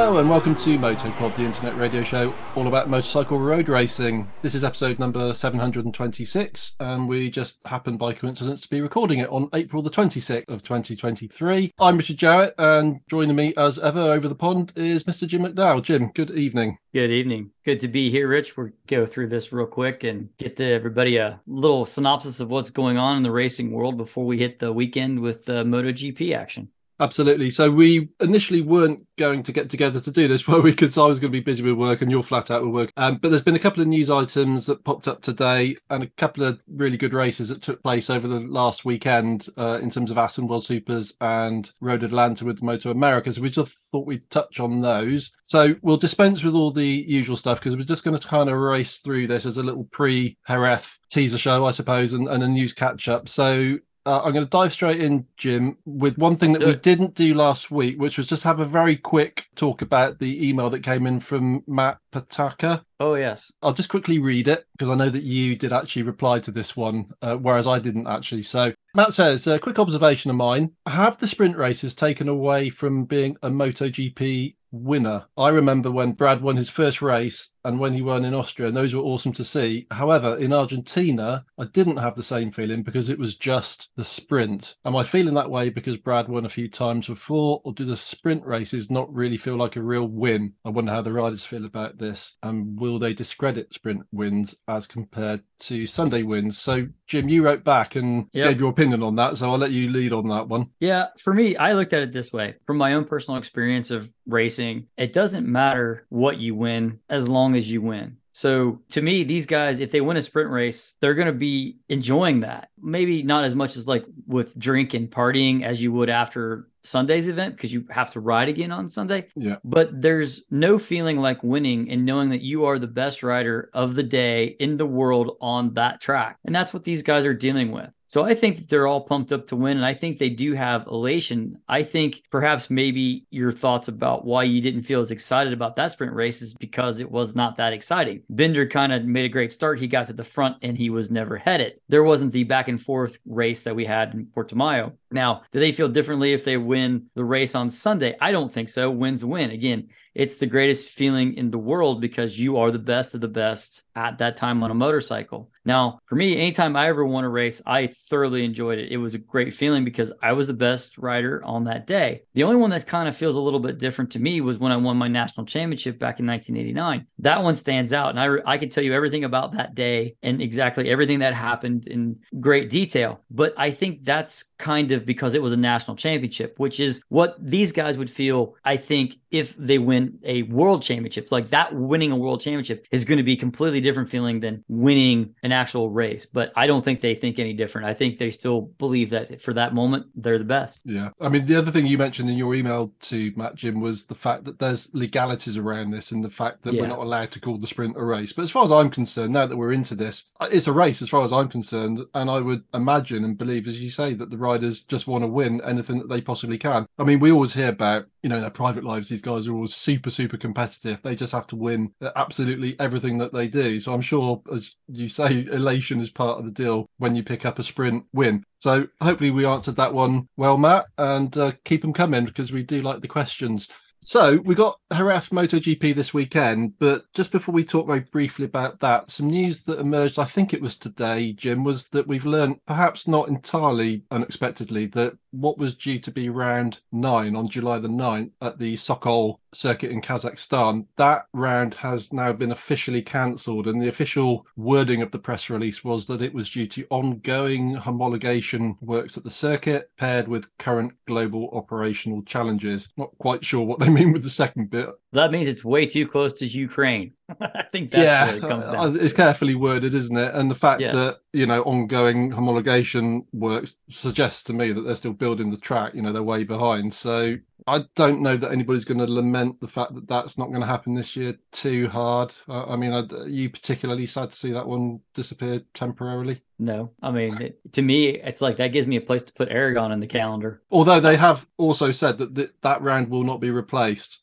[0.00, 4.26] hello and welcome to MotoPod, the internet radio show all about motorcycle road racing.
[4.40, 9.28] This is episode number 726, and we just happened by coincidence to be recording it
[9.28, 11.74] on April the 26th of 2023.
[11.78, 15.28] I'm Richard Jarrett, and joining me as ever over the pond is Mr.
[15.28, 15.82] Jim McDowell.
[15.82, 16.78] Jim, good evening.
[16.94, 17.50] Good evening.
[17.66, 18.56] Good to be here, Rich.
[18.56, 22.70] We'll go through this real quick and get to everybody a little synopsis of what's
[22.70, 26.70] going on in the racing world before we hit the weekend with uh, MotoGP action.
[27.00, 27.48] Absolutely.
[27.48, 30.72] So we initially weren't going to get together to do this, were we?
[30.72, 32.92] Because I was going to be busy with work and you're flat out with work.
[32.98, 36.10] Um, but there's been a couple of news items that popped up today and a
[36.10, 40.10] couple of really good races that took place over the last weekend uh, in terms
[40.10, 43.32] of Assen World Supers and Road Atlanta with Moto America.
[43.32, 45.32] So we just thought we'd touch on those.
[45.42, 48.58] So we'll dispense with all the usual stuff because we're just going to kind of
[48.58, 52.48] race through this as a little pre Jerez teaser show, I suppose, and, and a
[52.48, 53.28] news catch up.
[53.28, 56.74] So uh, I'm going to dive straight in, Jim, with one thing Let's that we
[56.74, 56.82] it.
[56.82, 60.70] didn't do last week, which was just have a very quick talk about the email
[60.70, 62.84] that came in from Matt Pataka.
[62.98, 63.52] Oh, yes.
[63.62, 66.76] I'll just quickly read it because I know that you did actually reply to this
[66.76, 68.42] one, uh, whereas I didn't actually.
[68.42, 70.72] So Matt says, a quick observation of mine.
[70.86, 75.26] Have the sprint races taken away from being a MotoGP winner.
[75.36, 78.76] I remember when Brad won his first race and when he won in Austria, and
[78.76, 79.86] those were awesome to see.
[79.90, 84.76] However, in Argentina, I didn't have the same feeling because it was just the sprint.
[84.84, 87.96] Am I feeling that way because Brad won a few times before, or do the
[87.96, 90.54] sprint races not really feel like a real win?
[90.64, 94.86] I wonder how the riders feel about this, and will they discredit sprint wins as
[94.86, 96.58] compared to Sunday wins?
[96.58, 98.48] So, Jim, you wrote back and yep.
[98.48, 100.68] gave your opinion on that, so I'll let you lead on that one.
[100.80, 104.08] Yeah, for me, I looked at it this way from my own personal experience of
[104.26, 104.86] racing.
[104.96, 108.18] It doesn't matter what you win as long long as you win.
[108.40, 111.76] So to me, these guys, if they win a sprint race, they're going to be
[111.90, 112.70] enjoying that.
[112.80, 117.28] Maybe not as much as like with drink and partying as you would after Sunday's
[117.28, 119.28] event because you have to ride again on Sunday.
[119.36, 119.56] Yeah.
[119.62, 123.94] But there's no feeling like winning and knowing that you are the best rider of
[123.94, 126.38] the day in the world on that track.
[126.46, 127.90] And that's what these guys are dealing with.
[128.10, 130.52] So I think that they're all pumped up to win, and I think they do
[130.54, 131.60] have elation.
[131.68, 135.92] I think perhaps maybe your thoughts about why you didn't feel as excited about that
[135.92, 138.24] sprint race is because it was not that exciting.
[138.28, 139.78] Binder kind of made a great start.
[139.78, 141.74] He got to the front and he was never headed.
[141.88, 144.94] There wasn't the back and forth race that we had in Portimao.
[145.10, 148.16] Now, do they feel differently if they win the race on Sunday?
[148.20, 148.90] I don't think so.
[148.90, 149.50] Wins win.
[149.50, 153.28] Again, it's the greatest feeling in the world because you are the best of the
[153.28, 155.50] best at that time on a motorcycle.
[155.64, 158.90] Now, for me, anytime I ever won a race, I thoroughly enjoyed it.
[158.90, 162.22] It was a great feeling because I was the best rider on that day.
[162.34, 164.72] The only one that kind of feels a little bit different to me was when
[164.72, 167.06] I won my national championship back in 1989.
[167.20, 168.10] That one stands out.
[168.10, 171.86] And I, I can tell you everything about that day and exactly everything that happened
[171.86, 173.20] in great detail.
[173.30, 177.34] But I think that's kind of because it was a national championship, which is what
[177.40, 181.32] these guys would feel, I think, if they win a world championship.
[181.32, 185.34] Like that winning a world championship is going to be completely different feeling than winning
[185.42, 186.26] an actual race.
[186.26, 187.86] But I don't think they think any different.
[187.86, 190.80] I think they still believe that for that moment, they're the best.
[190.84, 191.10] Yeah.
[191.20, 194.14] I mean, the other thing you mentioned in your email to Matt Jim was the
[194.14, 196.82] fact that there's legalities around this and the fact that yeah.
[196.82, 198.32] we're not allowed to call the sprint a race.
[198.32, 201.00] But as far as I'm concerned, now that we're into this, uh, it's a race
[201.00, 202.00] as far as I'm concerned.
[202.14, 205.28] And I would imagine and believe, as you say, that the riders just want to
[205.28, 206.86] win anything that they possibly can.
[206.98, 209.08] I mean, we always hear about, you know, their private lives.
[209.08, 210.98] These guys are always super, super competitive.
[211.02, 213.80] They just have to win absolutely everything that they do.
[213.80, 217.44] So I'm sure, as you say, elation is part of the deal when you pick
[217.44, 218.44] up a sprint win.
[218.58, 222.62] So hopefully we answered that one well, Matt, and uh, keep them coming because we
[222.62, 223.68] do like the questions.
[224.02, 228.80] So we got Jerez MotoGP this weekend, but just before we talk very briefly about
[228.80, 232.64] that, some news that emerged, I think it was today, Jim, was that we've learned,
[232.66, 237.88] perhaps not entirely unexpectedly, that what was due to be round nine on July the
[237.88, 243.66] 9th at the Sokol circuit in Kazakhstan, that round has now been officially cancelled.
[243.66, 247.76] And the official wording of the press release was that it was due to ongoing
[247.76, 252.92] homologation works at the circuit paired with current global operational challenges.
[252.96, 254.90] Not quite sure what they mean with the second bit.
[255.12, 257.12] That means it's way too close to Ukraine.
[257.40, 258.96] I think that's yeah, it comes down.
[258.96, 260.34] Uh, it's carefully worded, isn't it?
[260.34, 260.94] And the fact yes.
[260.94, 265.94] that you know ongoing homologation works suggests to me that they're still building the track.
[265.94, 266.94] You know, they're way behind.
[266.94, 267.36] So
[267.66, 270.66] I don't know that anybody's going to lament the fact that that's not going to
[270.66, 272.34] happen this year too hard.
[272.48, 276.42] I mean, are you particularly sad to see that one disappear temporarily?
[276.58, 279.50] No, I mean, it, to me, it's like that gives me a place to put
[279.50, 280.62] Aragon in the calendar.
[280.70, 284.20] Although they have also said that th- that round will not be replaced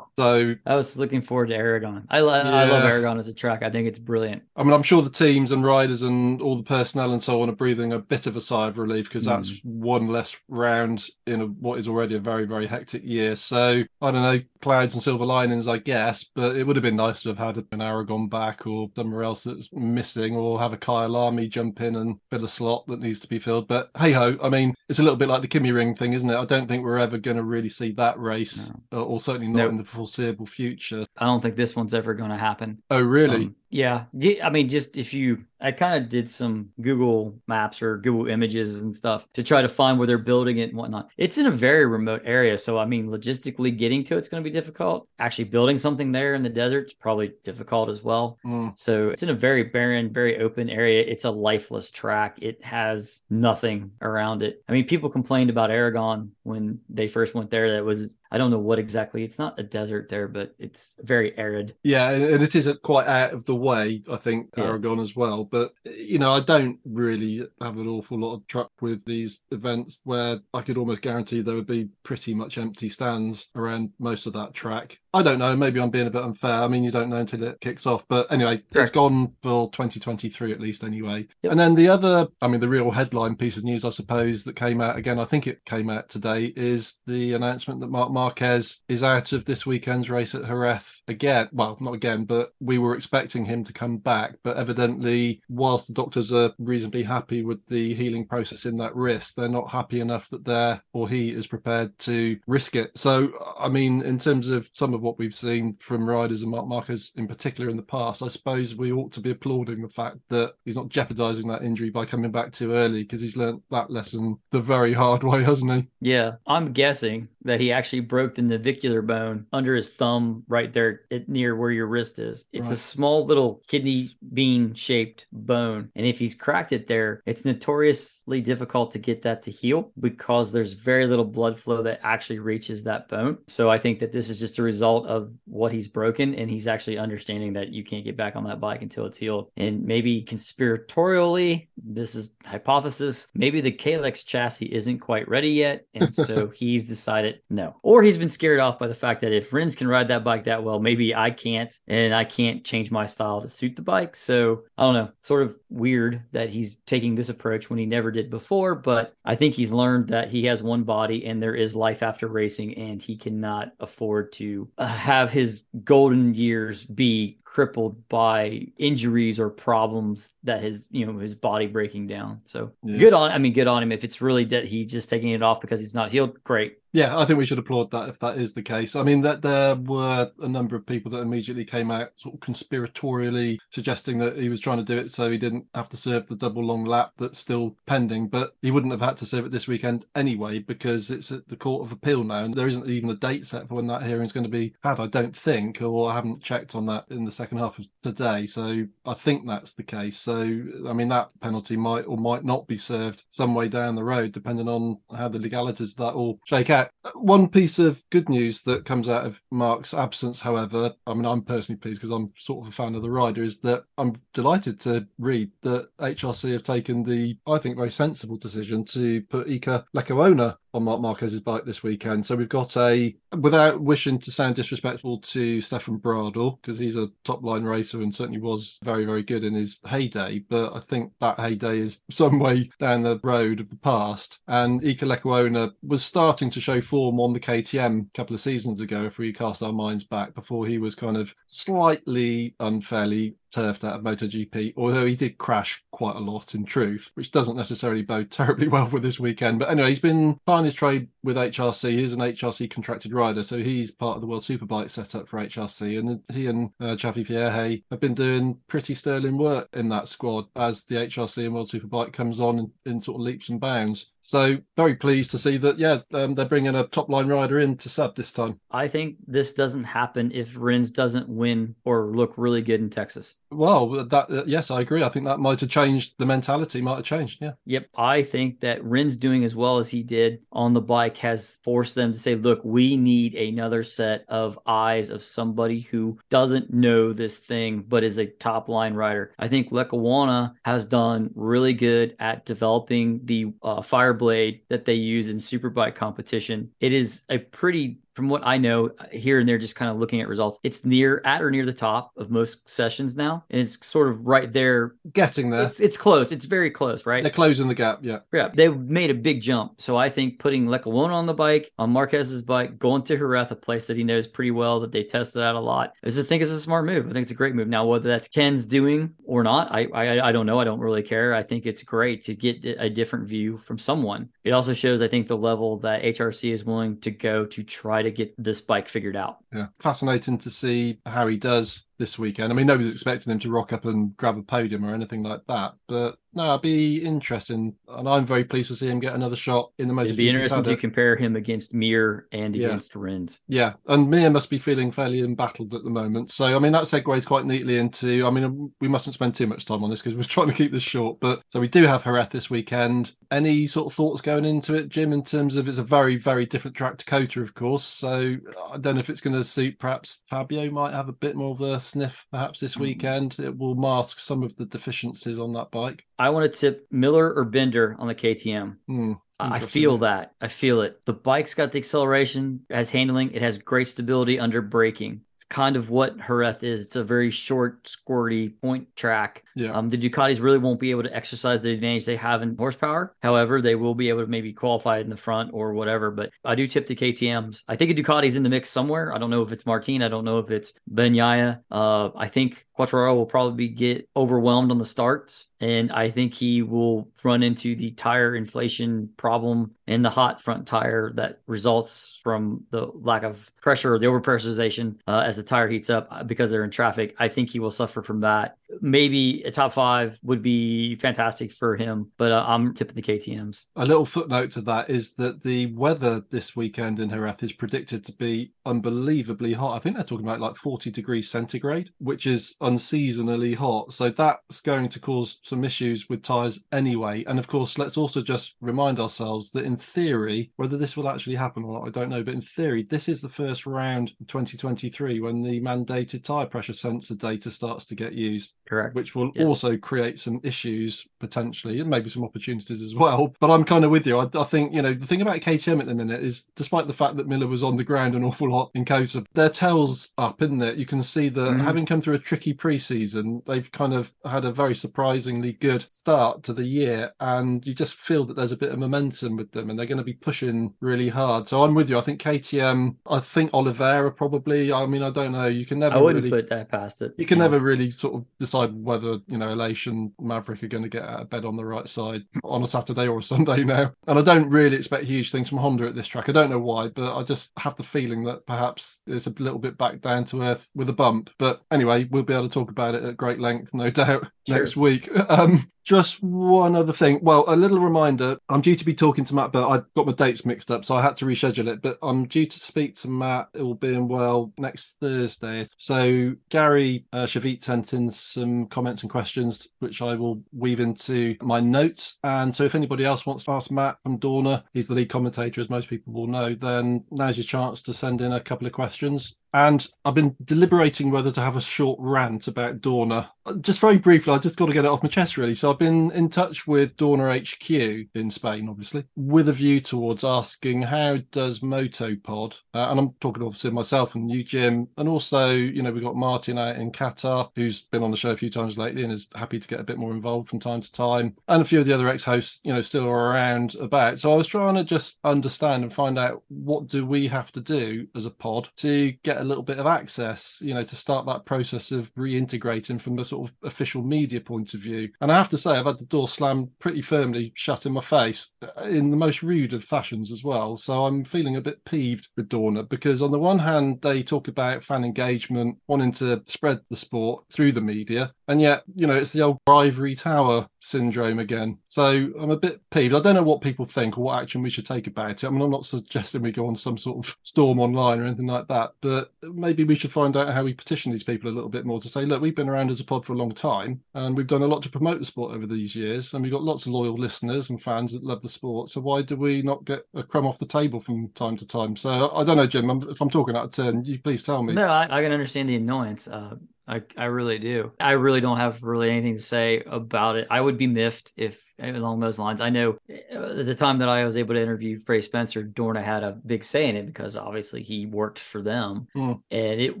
[0.18, 2.06] So I was looking forward to Aragon.
[2.10, 2.54] I, lo- yeah.
[2.54, 3.62] I love Aragon as a track.
[3.62, 4.42] I think it's brilliant.
[4.54, 7.48] I mean, I'm sure the teams and riders and all the personnel and so on
[7.48, 9.28] are breathing a bit of a sigh of relief because mm.
[9.28, 13.36] that's one less round in a, what is already a very, very hectic year.
[13.36, 16.96] So I don't know, clouds and silver linings, I guess, but it would have been
[16.96, 20.78] nice to have had an Aragon back or somewhere else that's missing or have a
[20.78, 23.66] Kyalami jump in and fill a slot that needs to be filled.
[23.66, 26.36] But hey ho, I mean, it's a little bit like the KymiRing thing, isn't it?
[26.36, 29.04] I don't think we're ever going to really see that race, no.
[29.04, 31.04] or certainly not in the foreseeable future.
[31.16, 32.82] I don't think this one's ever going to happen.
[32.90, 33.46] Oh, really?
[33.46, 34.04] Um, yeah.
[34.42, 38.80] I mean, just if you, I kind of did some Google Maps or Google Images
[38.80, 41.08] and stuff to try to find where they're building it and whatnot.
[41.16, 42.58] It's in a very remote area.
[42.58, 45.08] So, I mean, logistically getting to it's going to be difficult.
[45.18, 48.38] Actually, building something there in the desert is probably difficult as well.
[48.44, 48.76] Mm.
[48.76, 51.02] So, it's in a very barren, very open area.
[51.06, 52.38] It's a lifeless track.
[52.42, 54.62] It has nothing around it.
[54.68, 58.50] I mean, people complained about Aragon when they first went there that was I don't
[58.50, 59.24] know what exactly.
[59.24, 61.74] It's not a desert there, but it's very arid.
[61.82, 64.64] Yeah, and it is quite out of the way, I think, yeah.
[64.64, 65.44] Aragon as well.
[65.44, 70.00] But you know, I don't really have an awful lot of truck with these events
[70.04, 74.32] where I could almost guarantee there would be pretty much empty stands around most of
[74.32, 74.98] that track.
[75.14, 75.54] I don't know.
[75.54, 76.50] Maybe I'm being a bit unfair.
[76.50, 78.04] I mean, you don't know until it kicks off.
[78.08, 78.88] But anyway, Correct.
[78.88, 81.26] it's gone for 2023 at least, anyway.
[81.42, 81.50] Yep.
[81.50, 84.56] And then the other, I mean, the real headline piece of news, I suppose, that
[84.56, 88.82] came out again, I think it came out today, is the announcement that Marc Marquez
[88.88, 91.48] is out of this weekend's race at Jerez again.
[91.50, 94.36] Well, not again, but we were expecting him to come back.
[94.44, 99.34] But evidently, whilst the doctors are reasonably happy with the healing process in that wrist,
[99.34, 102.96] they're not happy enough that they're or he is prepared to risk it.
[102.96, 106.68] So, I mean, in terms of some of what we've seen from riders and Marc
[106.68, 110.18] Marquez in particular in the past, I suppose we ought to be applauding the fact
[110.28, 113.90] that he's not jeopardizing that injury by coming back too early because he's learnt that
[113.90, 115.88] lesson the very hard way, hasn't he?
[116.00, 121.00] Yeah, I'm guessing that he actually broke the navicular bone under his thumb right there
[121.28, 122.44] near where your wrist is.
[122.52, 122.74] It's right.
[122.74, 125.90] a small little kidney bean shaped bone.
[125.96, 130.52] And if he's cracked it there, it's notoriously difficult to get that to heal because
[130.52, 133.38] there's very little blood flow that actually reaches that bone.
[133.48, 136.68] So I think that this is just a result of what he's broken and he's
[136.68, 139.50] actually understanding that you can't get back on that bike until it's healed.
[139.56, 145.86] And maybe conspiratorially, this is hypothesis, maybe the Kalex chassis isn't quite ready yet.
[145.94, 147.76] And so he's decided no.
[147.82, 150.44] Or he's been scared off by the fact that if Rins can ride that bike
[150.44, 154.16] that well, maybe I can't and I can't change my style to suit the bike.
[154.16, 158.10] So I don't know, sort of weird that he's taking this approach when he never
[158.10, 161.74] did before, but I think he's learned that he has one body and there is
[161.74, 168.08] life after racing and he cannot afford to uh, have his golden years be crippled
[168.08, 172.96] by injuries or problems that his you know his body breaking down so yeah.
[172.96, 175.42] good on i mean good on him if it's really that he's just taking it
[175.42, 178.36] off because he's not healed great yeah, I think we should applaud that if that
[178.36, 178.94] is the case.
[178.94, 182.40] I mean, that there were a number of people that immediately came out sort of
[182.40, 186.26] conspiratorially suggesting that he was trying to do it so he didn't have to serve
[186.28, 189.52] the double long lap that's still pending, but he wouldn't have had to serve it
[189.52, 193.10] this weekend anyway because it's at the Court of Appeal now, and there isn't even
[193.10, 195.00] a date set for when that hearing is going to be had.
[195.00, 198.46] I don't think, or I haven't checked on that in the second half of today,
[198.46, 200.18] so I think that's the case.
[200.18, 204.04] So, I mean, that penalty might or might not be served some way down the
[204.04, 206.81] road, depending on how the legalities of that all shake out.
[207.14, 211.42] One piece of good news that comes out of Marc's absence, however, I mean, I'm
[211.42, 214.80] personally pleased because I'm sort of a fan of the rider, is that I'm delighted
[214.80, 219.84] to read that HRC have taken the, I think, very sensible decision to put Iker
[219.94, 222.26] Lecuona on Marc Marquez's bike this weekend.
[222.26, 227.10] So we've got a, without wishing to sound disrespectful to Stefan Bradl, because he's a
[227.24, 231.12] top line racer and certainly was very, very good in his heyday, but I think
[231.20, 234.40] that heyday is some way down the road of the past.
[234.48, 238.80] And Iker Lecuona was starting to show form on the KTM a couple of seasons
[238.80, 243.84] ago, if we cast our minds back, before he was kind of slightly unfairly turfed
[243.84, 248.02] out of MotoGP, although he did crash quite a lot in truth, which doesn't necessarily
[248.02, 249.58] bode terribly well for this weekend.
[249.58, 251.90] But anyway, he's been fine his trade with HRC.
[251.90, 255.98] He's an HRC contracted rider, so he's part of the World Superbike setup for HRC.
[255.98, 260.84] And he and uh, Vierge have been doing pretty sterling work in that squad as
[260.84, 264.12] the HRC and World Superbike comes on in, in sort of leaps and bounds.
[264.20, 267.76] So very pleased to see that, yeah, um, they're bringing a top line rider in
[267.78, 268.60] to sub this time.
[268.70, 273.34] I think this doesn't happen if Rins doesn't win or look really good in Texas.
[273.52, 275.02] Well, that uh, yes, I agree.
[275.02, 276.80] I think that might have changed the mentality.
[276.80, 277.40] Might have changed.
[277.40, 277.52] Yeah.
[277.66, 277.88] Yep.
[277.96, 281.94] I think that Rins doing as well as he did on the bike has forced
[281.94, 287.12] them to say, "Look, we need another set of eyes of somebody who doesn't know
[287.12, 292.16] this thing but is a top line rider." I think Lecuona has done really good
[292.18, 296.70] at developing the uh, Fireblade that they use in superbike competition.
[296.80, 299.96] It is a pretty from what I know uh, here and there, just kind of
[299.98, 303.60] looking at results, it's near at or near the top of most sessions now, and
[303.60, 305.64] it's sort of right there, getting there.
[305.64, 306.32] It's, it's close.
[306.32, 307.22] It's very close, right?
[307.22, 308.00] They're closing the gap.
[308.02, 308.50] Yeah, yeah.
[308.54, 312.42] They've made a big jump, so I think putting Lecuona on the bike, on Marquez's
[312.42, 315.54] bike, going to Jerez, a place that he knows pretty well, that they tested out
[315.54, 317.06] a lot, is I think it's a smart move.
[317.08, 317.68] I think it's a great move.
[317.68, 320.60] Now, whether that's Ken's doing or not, I, I I don't know.
[320.60, 321.34] I don't really care.
[321.34, 324.28] I think it's great to get a different view from someone.
[324.44, 328.01] It also shows, I think, the level that HRC is willing to go to try
[328.02, 329.38] to get this bike figured out.
[329.52, 332.52] Yeah, fascinating to see how he does this weekend.
[332.52, 335.42] I mean, nobody's expecting him to rock up and grab a podium or anything like
[335.46, 339.36] that, but no, it'd be interesting, and I'm very pleased to see him get another
[339.36, 340.06] shot in the most.
[340.06, 342.68] It'd be interesting to compare him against Mir and yeah.
[342.68, 343.40] against Rins.
[343.48, 346.32] Yeah, and Mir must be feeling fairly embattled at the moment.
[346.32, 348.26] So, I mean, that segues quite neatly into.
[348.26, 350.72] I mean, we mustn't spend too much time on this because we're trying to keep
[350.72, 351.20] this short.
[351.20, 353.12] But so we do have Jerez this weekend.
[353.30, 355.12] Any sort of thoughts going into it, Jim?
[355.12, 357.84] In terms of it's a very, very different track to COTA, of course.
[357.84, 358.36] So
[358.70, 359.78] I don't know if it's going to suit.
[359.78, 362.82] Perhaps Fabio might have a bit more of a sniff, perhaps this mm-hmm.
[362.82, 363.38] weekend.
[363.38, 366.04] It will mask some of the deficiencies on that bike.
[366.18, 368.76] I want to tip Miller or Binder on the KTM.
[368.88, 370.32] Mm, I feel that.
[370.40, 371.04] I feel it.
[371.04, 375.22] The bike's got the acceleration, has handling, it has great stability under braking.
[375.34, 376.86] It's kind of what Jerez is.
[376.86, 379.44] It's a very short, squirty point track.
[379.54, 379.72] Yeah.
[379.72, 383.14] Um, the Ducatis really won't be able to exercise the advantage they have in horsepower.
[383.22, 386.10] However, they will be able to maybe qualify in the front or whatever.
[386.10, 387.64] But I do tip the KTM's.
[387.68, 389.14] I think a Ducati's in the mix somewhere.
[389.14, 390.02] I don't know if it's Martin.
[390.02, 391.60] I don't know if it's Bagnaia.
[391.70, 396.62] Uh, I think Quartararo will probably get overwhelmed on the starts, and I think he
[396.62, 402.64] will run into the tire inflation problem in the hot front tire that results from
[402.70, 406.50] the lack of pressure or the overpressurization uh, as the tire heats up uh, because
[406.50, 407.14] they're in traffic.
[407.18, 408.56] I think he will suffer from that.
[408.80, 413.66] Maybe a top five would be fantastic for him, but uh, I'm tipping the KTM's.
[413.76, 418.04] A little footnote to that is that the weather this weekend in Jerez is predicted
[418.06, 419.76] to be unbelievably hot.
[419.76, 423.92] I think they're talking about like 40 degrees centigrade, which is unseasonally hot.
[423.92, 427.24] So that's going to cause some issues with tyres anyway.
[427.24, 431.36] And of course, let's also just remind ourselves that in theory, whether this will actually
[431.36, 432.22] happen or not, I don't know.
[432.22, 436.72] But in theory, this is the first round of 2023 when the mandated tyre pressure
[436.72, 438.54] sensor data starts to get used.
[438.66, 438.94] Correct.
[438.94, 439.46] Which will yes.
[439.46, 443.34] also create some issues potentially and maybe some opportunities as well.
[443.40, 444.18] But I'm kind of with you.
[444.18, 446.92] I, I, think, you know, the thing about KTM at the minute is despite the
[446.92, 450.42] fact that Miller was on the ground an awful lot in COTA, their tails up,
[450.42, 450.76] isn't it?
[450.76, 451.64] You can see that mm-hmm.
[451.64, 456.42] having come through a tricky preseason, they've kind of had a very surprisingly good start
[456.44, 457.12] to the year.
[457.20, 459.98] And you just feel that there's a bit of momentum with them and they're going
[459.98, 461.48] to be pushing really hard.
[461.48, 461.98] So I'm with you.
[461.98, 464.72] I think KTM, I think Oliveira probably.
[464.72, 465.46] I mean, I don't know.
[465.46, 465.96] You can never.
[465.96, 467.14] I wouldn't really, put that past it.
[467.16, 467.44] You can yeah.
[467.44, 471.04] never really sort of decide whether you know Aleix and Maverick are going to get
[471.04, 473.92] out of bed on the right side on a Saturday or a Sunday now.
[474.06, 476.28] And I don't really expect huge things from Honda at this track.
[476.28, 479.58] I don't know why, but I just have the feeling that perhaps it's a little
[479.58, 481.30] bit back down to earth with a bump.
[481.38, 484.26] But anyway, we'll be able to talk about it at great length, no doubt.
[484.48, 485.08] Next week.
[485.28, 487.18] Um, just one other thing.
[487.22, 488.38] Well, a little reminder.
[488.48, 490.94] I'm due to be talking to Matt, but I got my dates mixed up, so
[490.94, 491.82] I had to reschedule it.
[491.82, 495.66] But I'm due to speak to Matt, it will be in well next Thursday.
[495.76, 501.36] So Gary uh, Shavit sent in some comments and questions, which I will weave into
[501.40, 502.18] my notes.
[502.22, 505.60] And so if anybody else wants to ask Matt from Dorna, he's the lead commentator,
[505.60, 508.72] as most people will know, then now's your chance to send in a couple of
[508.72, 509.34] questions.
[509.52, 513.28] And I've been deliberating whether to have a short rant about Dorna.
[513.60, 515.54] Just very briefly, I just got to get it off my chest, really.
[515.54, 520.22] So I've been in touch with Dorna HQ in Spain, obviously, with a view towards
[520.22, 525.50] asking how does Motopod, uh, and I'm talking obviously myself and you, Jim, and also,
[525.50, 528.50] you know, we've got Martin out in Qatar, who's been on the show a few
[528.50, 531.34] times lately and is happy to get a bit more involved from time to time,
[531.48, 534.20] and a few of the other ex-hosts, you know, still around about.
[534.20, 537.60] So I was trying to just understand and find out what do we have to
[537.60, 541.26] do as a pod to get a little bit of access, you know, to start
[541.26, 545.10] that process of reintegrating from the sort of official media point of view.
[545.20, 548.00] And I have to say, I've had the door slammed pretty firmly shut in my
[548.00, 550.76] face uh, in the most rude of fashions as well.
[550.76, 554.48] So I'm feeling a bit peeved with Dorna because, on the one hand, they talk
[554.48, 558.32] about fan engagement, wanting to spread the sport through the media.
[558.46, 561.78] And yet, you know, it's the old ivory tower syndrome again.
[561.84, 563.14] So I'm a bit peeved.
[563.14, 565.44] I don't know what people think or what action we should take about it.
[565.44, 568.48] I mean, I'm not suggesting we go on some sort of storm online or anything
[568.48, 571.70] like that, but maybe we should find out how we petition these people a little
[571.70, 574.02] bit more to say, look, we've been around as a pod for a long time
[574.14, 576.64] and we've done a lot to promote the sport over these years and we've got
[576.64, 578.90] lots of loyal listeners and fans that love the sport.
[578.90, 581.96] So why do we not get a crumb off the table from time to time?
[581.96, 584.72] So I don't know, Jim, if I'm talking out of turn, you please tell me.
[584.72, 586.26] No, I, I can understand the annoyance.
[586.26, 587.92] Uh, I, I really do.
[588.00, 590.48] I really don't have really anything to say about it.
[590.50, 592.60] I would be miffed if along those lines.
[592.60, 596.02] I know uh, at the time that I was able to interview Freddie Spencer, Dorna
[596.02, 599.40] had a big say in it because obviously he worked for them, mm.
[599.50, 600.00] and it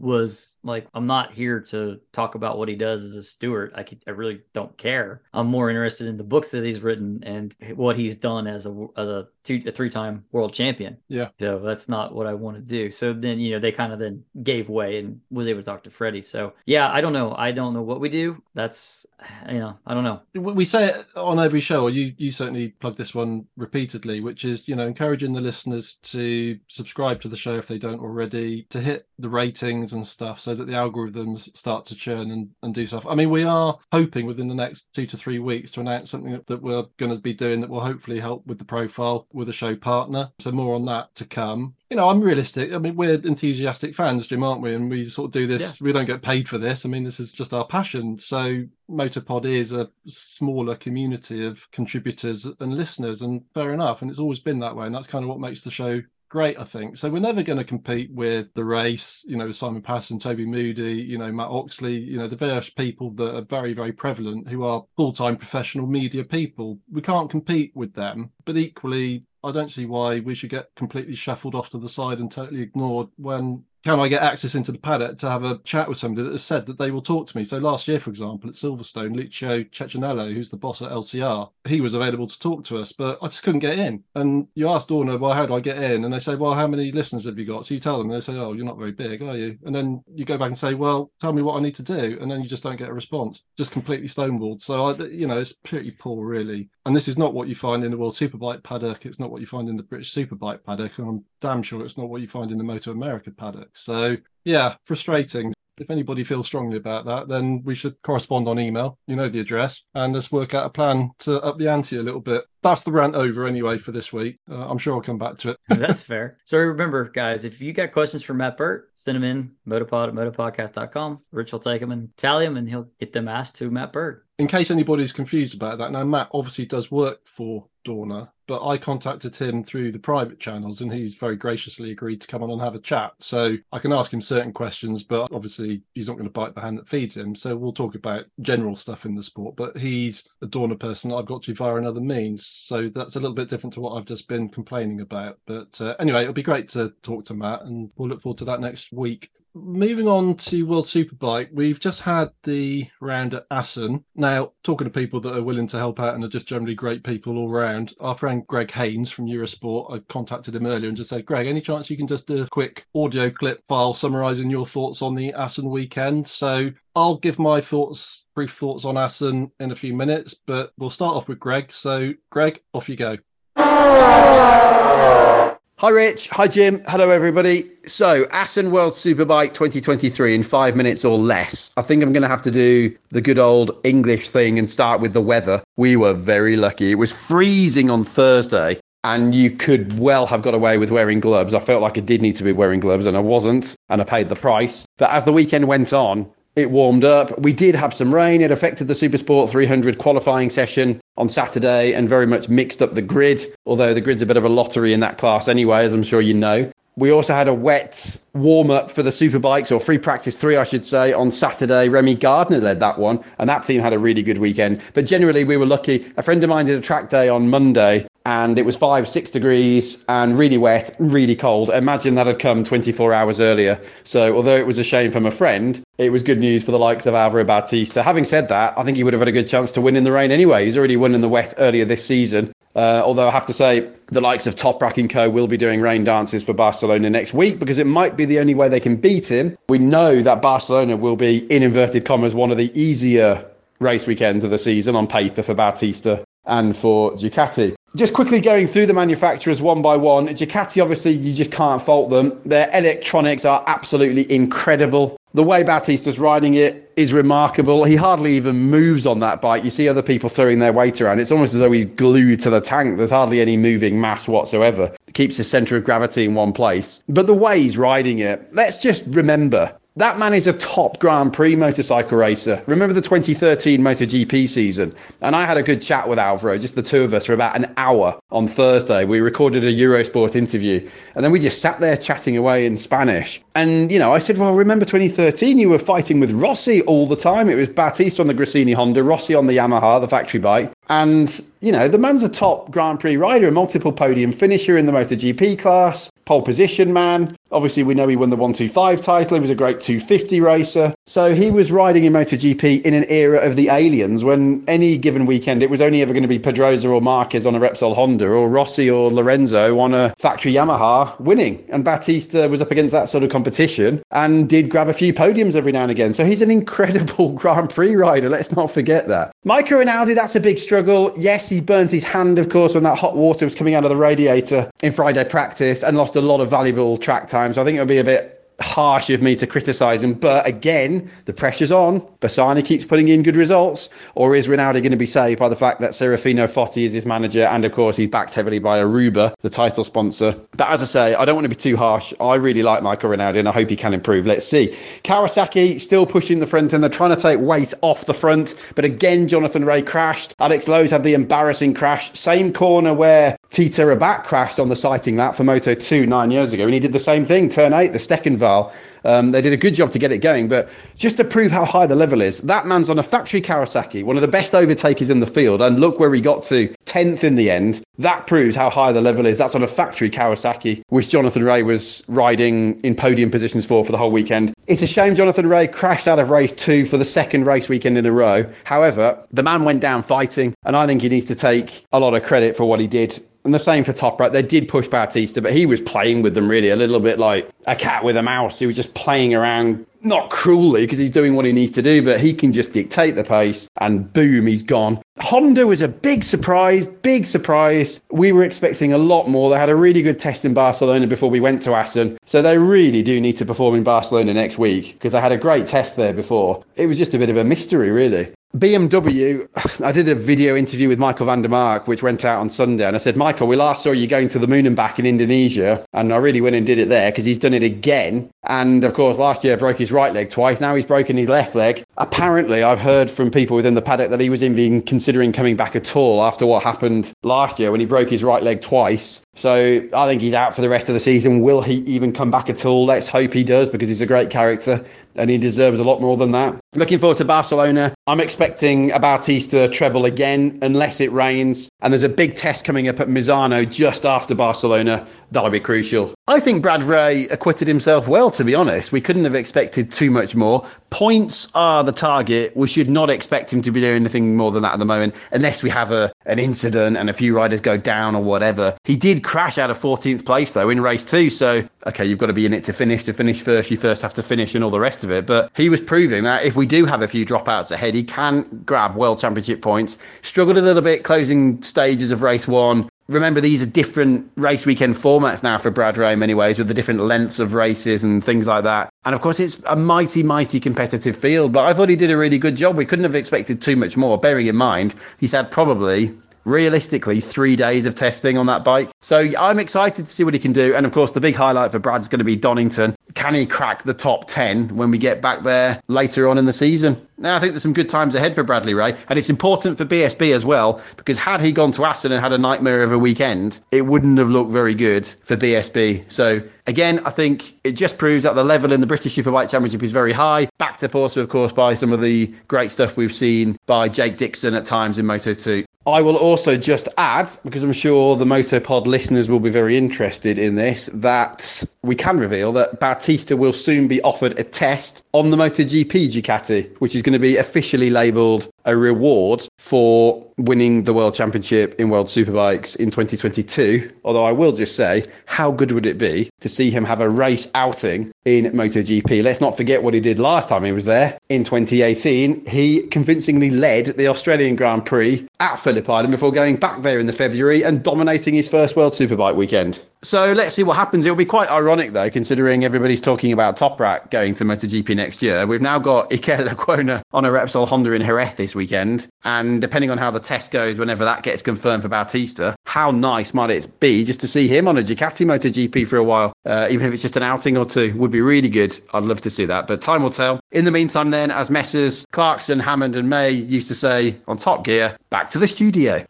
[0.00, 3.72] was like I'm not here to talk about what he does as a steward.
[3.74, 5.22] I could, I really don't care.
[5.32, 8.86] I'm more interested in the books that he's written and what he's done as a
[8.96, 10.96] as a, two, a three time world champion.
[11.08, 11.28] Yeah.
[11.40, 12.90] So that's not what I want to do.
[12.90, 15.84] So then you know they kind of then gave way and was able to talk
[15.84, 16.22] to Freddie.
[16.22, 17.34] So yeah, I don't know.
[17.36, 18.42] I don't know what we do.
[18.54, 19.06] That's
[19.48, 20.22] you know I don't know.
[20.34, 24.44] We say it on every show, or you you certainly plug this one repeatedly, which
[24.44, 28.66] is you know encouraging the listeners to subscribe to the show if they don't already,
[28.70, 32.74] to hit the ratings and stuff, so that the algorithms start to churn and, and
[32.74, 33.06] do stuff.
[33.06, 36.32] I mean, we are hoping within the next two to three weeks to announce something
[36.32, 39.48] that, that we're going to be doing that will hopefully help with the profile with
[39.48, 40.30] a show partner.
[40.38, 42.72] So more on that to come you know, I'm realistic.
[42.72, 44.74] I mean, we're enthusiastic fans, Jim, aren't we?
[44.74, 45.78] And we sort of do this.
[45.78, 45.84] Yeah.
[45.84, 46.86] We don't get paid for this.
[46.86, 48.18] I mean, this is just our passion.
[48.18, 54.00] So, MotoPod is a smaller community of contributors and listeners, and fair enough.
[54.00, 54.86] And it's always been that way.
[54.86, 56.96] And that's kind of what makes the show great, I think.
[56.96, 60.94] So we're never going to compete with the race, you know, Simon Patterson, Toby Moody,
[60.94, 64.64] you know, Matt Oxley, you know, the various people that are very, very prevalent who
[64.64, 66.78] are full time professional media people.
[66.90, 68.30] We can't compete with them.
[68.46, 72.18] But equally, I don't see why we should get completely shuffled off to the side
[72.18, 75.88] and totally ignored when can I get access into the paddock to have a chat
[75.88, 77.42] with somebody that has said that they will talk to me?
[77.42, 81.80] So last year, for example, at Silverstone, Lucio Cecchinello, who's the boss at LCR, he
[81.80, 84.04] was available to talk to us, but I just couldn't get in.
[84.14, 86.04] And you ask Dorna, well, how do I get in?
[86.04, 87.66] And they say, well, how many listeners have you got?
[87.66, 89.58] So you tell them, and they say, oh, you're not very big, are you?
[89.64, 92.18] And then you go back and say, well, tell me what I need to do.
[92.20, 94.62] And then you just don't get a response, just completely stonewalled.
[94.62, 96.68] So, I, you know, it's pretty poor, really.
[96.84, 99.06] And this is not what you find in the World Superbike paddock.
[99.06, 100.98] It's not what you find in the British Superbike paddock.
[100.98, 103.76] And I'm damn sure it's not what you find in the Moto America paddock.
[103.76, 105.52] So, yeah, frustrating.
[105.78, 108.98] If anybody feels strongly about that, then we should correspond on email.
[109.06, 112.02] You know the address, and let's work out a plan to up the ante a
[112.02, 112.44] little bit.
[112.62, 114.38] That's the rant over anyway for this week.
[114.50, 115.56] Uh, I'm sure I'll come back to it.
[115.68, 116.38] That's fair.
[116.44, 120.14] So remember, guys, if you got questions for Matt Burt, send them in motopod at
[120.14, 121.20] motopodcast.com.
[121.32, 124.26] Rich will take them and tally them, and he'll get them asked to Matt Burt.
[124.42, 128.76] In case anybody's confused about that, now Matt obviously does work for Dorna, but I
[128.76, 132.60] contacted him through the private channels and he's very graciously agreed to come on and
[132.60, 133.12] have a chat.
[133.20, 136.60] So I can ask him certain questions, but obviously he's not going to bite the
[136.60, 137.36] hand that feeds him.
[137.36, 141.26] So we'll talk about general stuff in the sport, but he's a Dorna person I've
[141.26, 142.44] got to via another means.
[142.44, 145.38] So that's a little bit different to what I've just been complaining about.
[145.46, 148.44] But uh, anyway, it'll be great to talk to Matt and we'll look forward to
[148.46, 154.04] that next week moving on to World Superbike, we've just had the round at Assen.
[154.14, 157.04] Now, talking to people that are willing to help out and are just generally great
[157.04, 161.10] people all around, our friend Greg Haines from Eurosport, I contacted him earlier and just
[161.10, 164.66] said, Greg, any chance you can just do a quick audio clip file summarising your
[164.66, 166.28] thoughts on the Assen weekend?
[166.28, 170.90] So I'll give my thoughts, brief thoughts on Assen in a few minutes, but we'll
[170.90, 171.72] start off with Greg.
[171.72, 173.18] So, Greg, off you go.
[175.82, 176.28] Hi, Rich.
[176.28, 176.80] Hi, Jim.
[176.86, 177.68] Hello, everybody.
[177.86, 181.72] So, Assen World Superbike 2023 in five minutes or less.
[181.76, 185.00] I think I'm going to have to do the good old English thing and start
[185.00, 185.60] with the weather.
[185.76, 186.92] We were very lucky.
[186.92, 191.52] It was freezing on Thursday, and you could well have got away with wearing gloves.
[191.52, 194.04] I felt like I did need to be wearing gloves, and I wasn't, and I
[194.04, 194.86] paid the price.
[194.98, 197.38] But as the weekend went on, it warmed up.
[197.38, 198.40] We did have some rain.
[198.40, 203.02] It affected the Supersport 300 qualifying session on Saturday and very much mixed up the
[203.02, 206.02] grid, although the grid's a bit of a lottery in that class anyway, as I'm
[206.02, 206.70] sure you know.
[206.96, 210.64] We also had a wet warm up for the Superbikes, or free practice three, I
[210.64, 211.88] should say, on Saturday.
[211.88, 214.82] Remy Gardner led that one, and that team had a really good weekend.
[214.92, 216.12] But generally, we were lucky.
[216.18, 219.30] A friend of mine did a track day on Monday, and it was five, six
[219.30, 221.70] degrees and really wet, really cold.
[221.70, 223.80] Imagine that had come 24 hours earlier.
[224.04, 226.78] So, although it was a shame from a friend, it was good news for the
[226.78, 228.02] likes of Alvaro Bautista.
[228.02, 230.04] Having said that, I think he would have had a good chance to win in
[230.04, 230.66] the rain anyway.
[230.66, 232.52] He's already won in the wet earlier this season.
[232.74, 235.80] Uh, although I have to say, the likes of Toprak and Co will be doing
[235.80, 238.96] rain dances for Barcelona next week because it might be the only way they can
[238.96, 239.58] beat him.
[239.68, 243.44] We know that Barcelona will be, in inverted commas, one of the easier
[243.78, 247.74] race weekends of the season on paper for Bautista and for Ducati.
[247.94, 250.28] Just quickly going through the manufacturers one by one.
[250.28, 252.40] Ducati, obviously, you just can't fault them.
[252.44, 255.18] Their electronics are absolutely incredible.
[255.34, 257.84] The way Bautista's riding it is remarkable.
[257.84, 259.64] He hardly even moves on that bike.
[259.64, 261.20] You see other people throwing their weight around.
[261.20, 262.96] It's almost as though he's glued to the tank.
[262.96, 264.90] There's hardly any moving mass whatsoever.
[265.06, 267.02] It keeps the center of gravity in one place.
[267.08, 271.32] But the way he's riding it, let's just remember that man is a top Grand
[271.32, 272.62] Prix motorcycle racer.
[272.66, 274.92] Remember the 2013 MotoGP season?
[275.20, 277.56] And I had a good chat with Alvaro, just the two of us, for about
[277.56, 279.04] an hour on Thursday.
[279.04, 280.88] We recorded a Eurosport interview.
[281.14, 283.42] And then we just sat there chatting away in Spanish.
[283.54, 285.58] And, you know, I said, well, remember 2013?
[285.58, 287.50] You were fighting with Rossi all the time.
[287.50, 290.72] It was Bautista on the Gresini Honda, Rossi on the Yamaha, the factory bike.
[290.88, 294.86] And, you know, the man's a top Grand Prix rider, a multiple podium finisher in
[294.86, 297.36] the MotoGP class, pole position man.
[297.52, 299.34] Obviously, we know he won the 125 title.
[299.36, 300.94] He was a great 250 racer.
[301.06, 305.26] So he was riding in MotoGP in an era of the aliens when any given
[305.26, 308.28] weekend it was only ever going to be Pedrosa or Marquez on a Repsol Honda
[308.28, 311.64] or Rossi or Lorenzo on a factory Yamaha winning.
[311.70, 315.56] And Bautista was up against that sort of competition and did grab a few podiums
[315.56, 316.12] every now and again.
[316.12, 318.28] So he's an incredible Grand Prix rider.
[318.28, 319.32] Let's not forget that.
[319.42, 321.12] Michael Rinaldi, that's a big struggle.
[321.18, 323.90] Yes, he burnt his hand, of course, when that hot water was coming out of
[323.90, 327.52] the radiator in Friday practice and lost a lot of valuable track time.
[327.52, 330.14] So I think it'll be a bit harsh of me to criticise him.
[330.14, 332.00] But again, the pressure's on.
[332.20, 333.90] Bassani keeps putting in good results.
[334.14, 337.06] Or is Rinaldi going to be saved by the fact that Serafino Foti is his
[337.06, 337.44] manager?
[337.44, 340.34] And of course, he's backed heavily by Aruba, the title sponsor.
[340.56, 342.14] But as I say, I don't want to be too harsh.
[342.20, 344.26] I really like Michael Rinaldi and I hope he can improve.
[344.26, 344.76] Let's see.
[345.04, 348.54] Kawasaki still pushing the front and they're trying to take weight off the front.
[348.74, 350.34] But again, Jonathan Rea crashed.
[350.38, 352.12] Alex Lowes had the embarrassing crash.
[352.12, 356.54] Same corner where Tito Rabat crashed on the sighting lap for Moto 2 nine years
[356.54, 356.64] ago.
[356.64, 358.72] And he did the same thing, turn eight, the Stekkenwal.
[359.04, 361.64] Um, they did a good job to get it going, but just to prove how
[361.64, 365.10] high the level is, that man's on a factory Kawasaki, one of the best overtakers
[365.10, 367.82] in the field, and look where he got to, 10th in the end.
[367.98, 369.38] That proves how high the level is.
[369.38, 373.92] That's on a factory Kawasaki, which Jonathan Rea was riding in podium positions for for
[373.92, 374.54] the whole weekend.
[374.66, 377.98] It's a shame Jonathan Rea crashed out of race two for the second race weekend
[377.98, 378.44] in a row.
[378.64, 382.14] However, the man went down fighting, and I think he needs to take a lot
[382.14, 384.32] of credit for what he did and the same for Toprak.
[384.32, 387.48] They did push Bautista, but he was playing with them really a little bit like
[387.66, 388.58] a cat with a mouse.
[388.58, 392.02] He was just playing around, not cruelly because he's doing what he needs to do,
[392.02, 395.00] but he can just dictate the pace and boom, he's gone.
[395.20, 398.00] Honda was a big surprise, big surprise.
[398.10, 399.50] We were expecting a lot more.
[399.50, 402.18] They had a really good test in Barcelona before we went to Assen.
[402.26, 405.36] So they really do need to perform in Barcelona next week because they had a
[405.36, 406.64] great test there before.
[406.76, 408.32] It was just a bit of a mystery, really.
[408.56, 409.48] BMW,
[409.84, 412.84] I did a video interview with Michael van der Mark, which went out on Sunday.
[412.84, 415.06] And I said, Michael, we last saw you going to the moon and back in
[415.06, 415.84] Indonesia.
[415.92, 418.30] And I really went and did it there because he's done it again.
[418.44, 420.60] And of course, last year broke his right leg twice.
[420.60, 421.84] Now he's broken his left leg.
[421.96, 425.76] Apparently, I've heard from people within the paddock that he was even considering coming back
[425.76, 429.20] at all after what happened last year when he broke his right leg twice.
[429.34, 431.40] So I think he's out for the rest of the season.
[431.40, 432.84] Will he even come back at all?
[432.84, 436.16] Let's hope he does because he's a great character and he deserves a lot more
[436.16, 436.58] than that.
[436.74, 437.94] Looking forward to Barcelona.
[438.06, 441.68] I'm expecting a Bautista treble again, unless it rains.
[441.82, 445.06] And there's a big test coming up at Misano just after Barcelona.
[445.32, 446.14] That'll be crucial.
[446.28, 448.92] I think Brad Ray acquitted himself well, to be honest.
[448.92, 450.64] We couldn't have expected too much more.
[450.90, 452.56] Points are the target.
[452.56, 455.16] We should not expect him to be doing anything more than that at the moment,
[455.32, 458.76] unless we have a an incident and a few riders go down or whatever.
[458.84, 462.26] He did crash out of 14th place though in race two, so okay, you've got
[462.26, 463.04] to be in it to finish.
[463.04, 465.26] To finish first, you first have to finish and all the rest of it.
[465.26, 468.62] But he was proving that if we do have a few dropouts ahead, he can
[468.64, 469.98] grab World Championship points.
[470.20, 472.88] Struggled a little bit closing stages of race one.
[473.08, 476.68] Remember, these are different race weekend formats now for Brad Ray in many ways, with
[476.68, 478.90] the different lengths of races and things like that.
[479.04, 481.52] And of course, it's a mighty, mighty competitive field.
[481.52, 482.76] But I thought he did a really good job.
[482.76, 487.56] We couldn't have expected too much more, bearing in mind he's had probably realistically three
[487.56, 488.88] days of testing on that bike.
[489.00, 490.74] So I'm excited to see what he can do.
[490.74, 492.94] And of course, the big highlight for Brad's going to be Donington.
[493.14, 496.52] Can he crack the top 10 when we get back there later on in the
[496.52, 497.06] season?
[497.18, 499.84] Now, I think there's some good times ahead for Bradley Ray, and it's important for
[499.84, 502.98] BSB as well because had he gone to Assen and had a nightmare of a
[502.98, 506.10] weekend, it wouldn't have looked very good for BSB.
[506.10, 509.82] So again, I think it just proves that the level in the British Superbike Championship
[509.82, 510.48] is very high.
[510.58, 514.16] Backed up also, of course, by some of the great stuff we've seen by Jake
[514.16, 515.64] Dixon at times in Moto 2.
[515.86, 520.38] I will also just add, because I'm sure the Motopod listeners will be very interested
[520.38, 525.30] in this, that we can reveal that Bautista will soon be offered a test on
[525.30, 530.92] the MotoGP Ducati, which is going to be officially labelled a reward for winning the
[530.92, 533.92] World Championship in World Superbikes in 2022.
[534.04, 537.08] Although I will just say, how good would it be to see him have a
[537.08, 539.22] race outing in MotoGP?
[539.22, 542.46] Let's not forget what he did last time he was there in 2018.
[542.46, 547.06] He convincingly led the Australian Grand Prix at Phillip Island before going back there in
[547.06, 549.84] the February and dominating his first World Superbike weekend.
[550.02, 551.06] So let's see what happens.
[551.06, 555.46] It'll be quite ironic though, considering everybody's talking about Toprak going to MotoGP next year.
[555.46, 559.90] We've now got Iker Lecuona on a Repsol Honda in Jerez this weekend, and depending
[559.90, 563.80] on how the test goes, whenever that gets confirmed for Bautista, how nice might it
[563.80, 566.92] be just to see him on a Ducati MotoGP for a while, uh, even if
[566.92, 568.78] it's just an outing or two, would be really good.
[568.92, 570.40] I'd love to see that, but time will tell.
[570.50, 574.64] In the meantime, then, as Messrs Clarkson, Hammond, and May used to say on Top
[574.64, 576.04] Gear, back to the studio.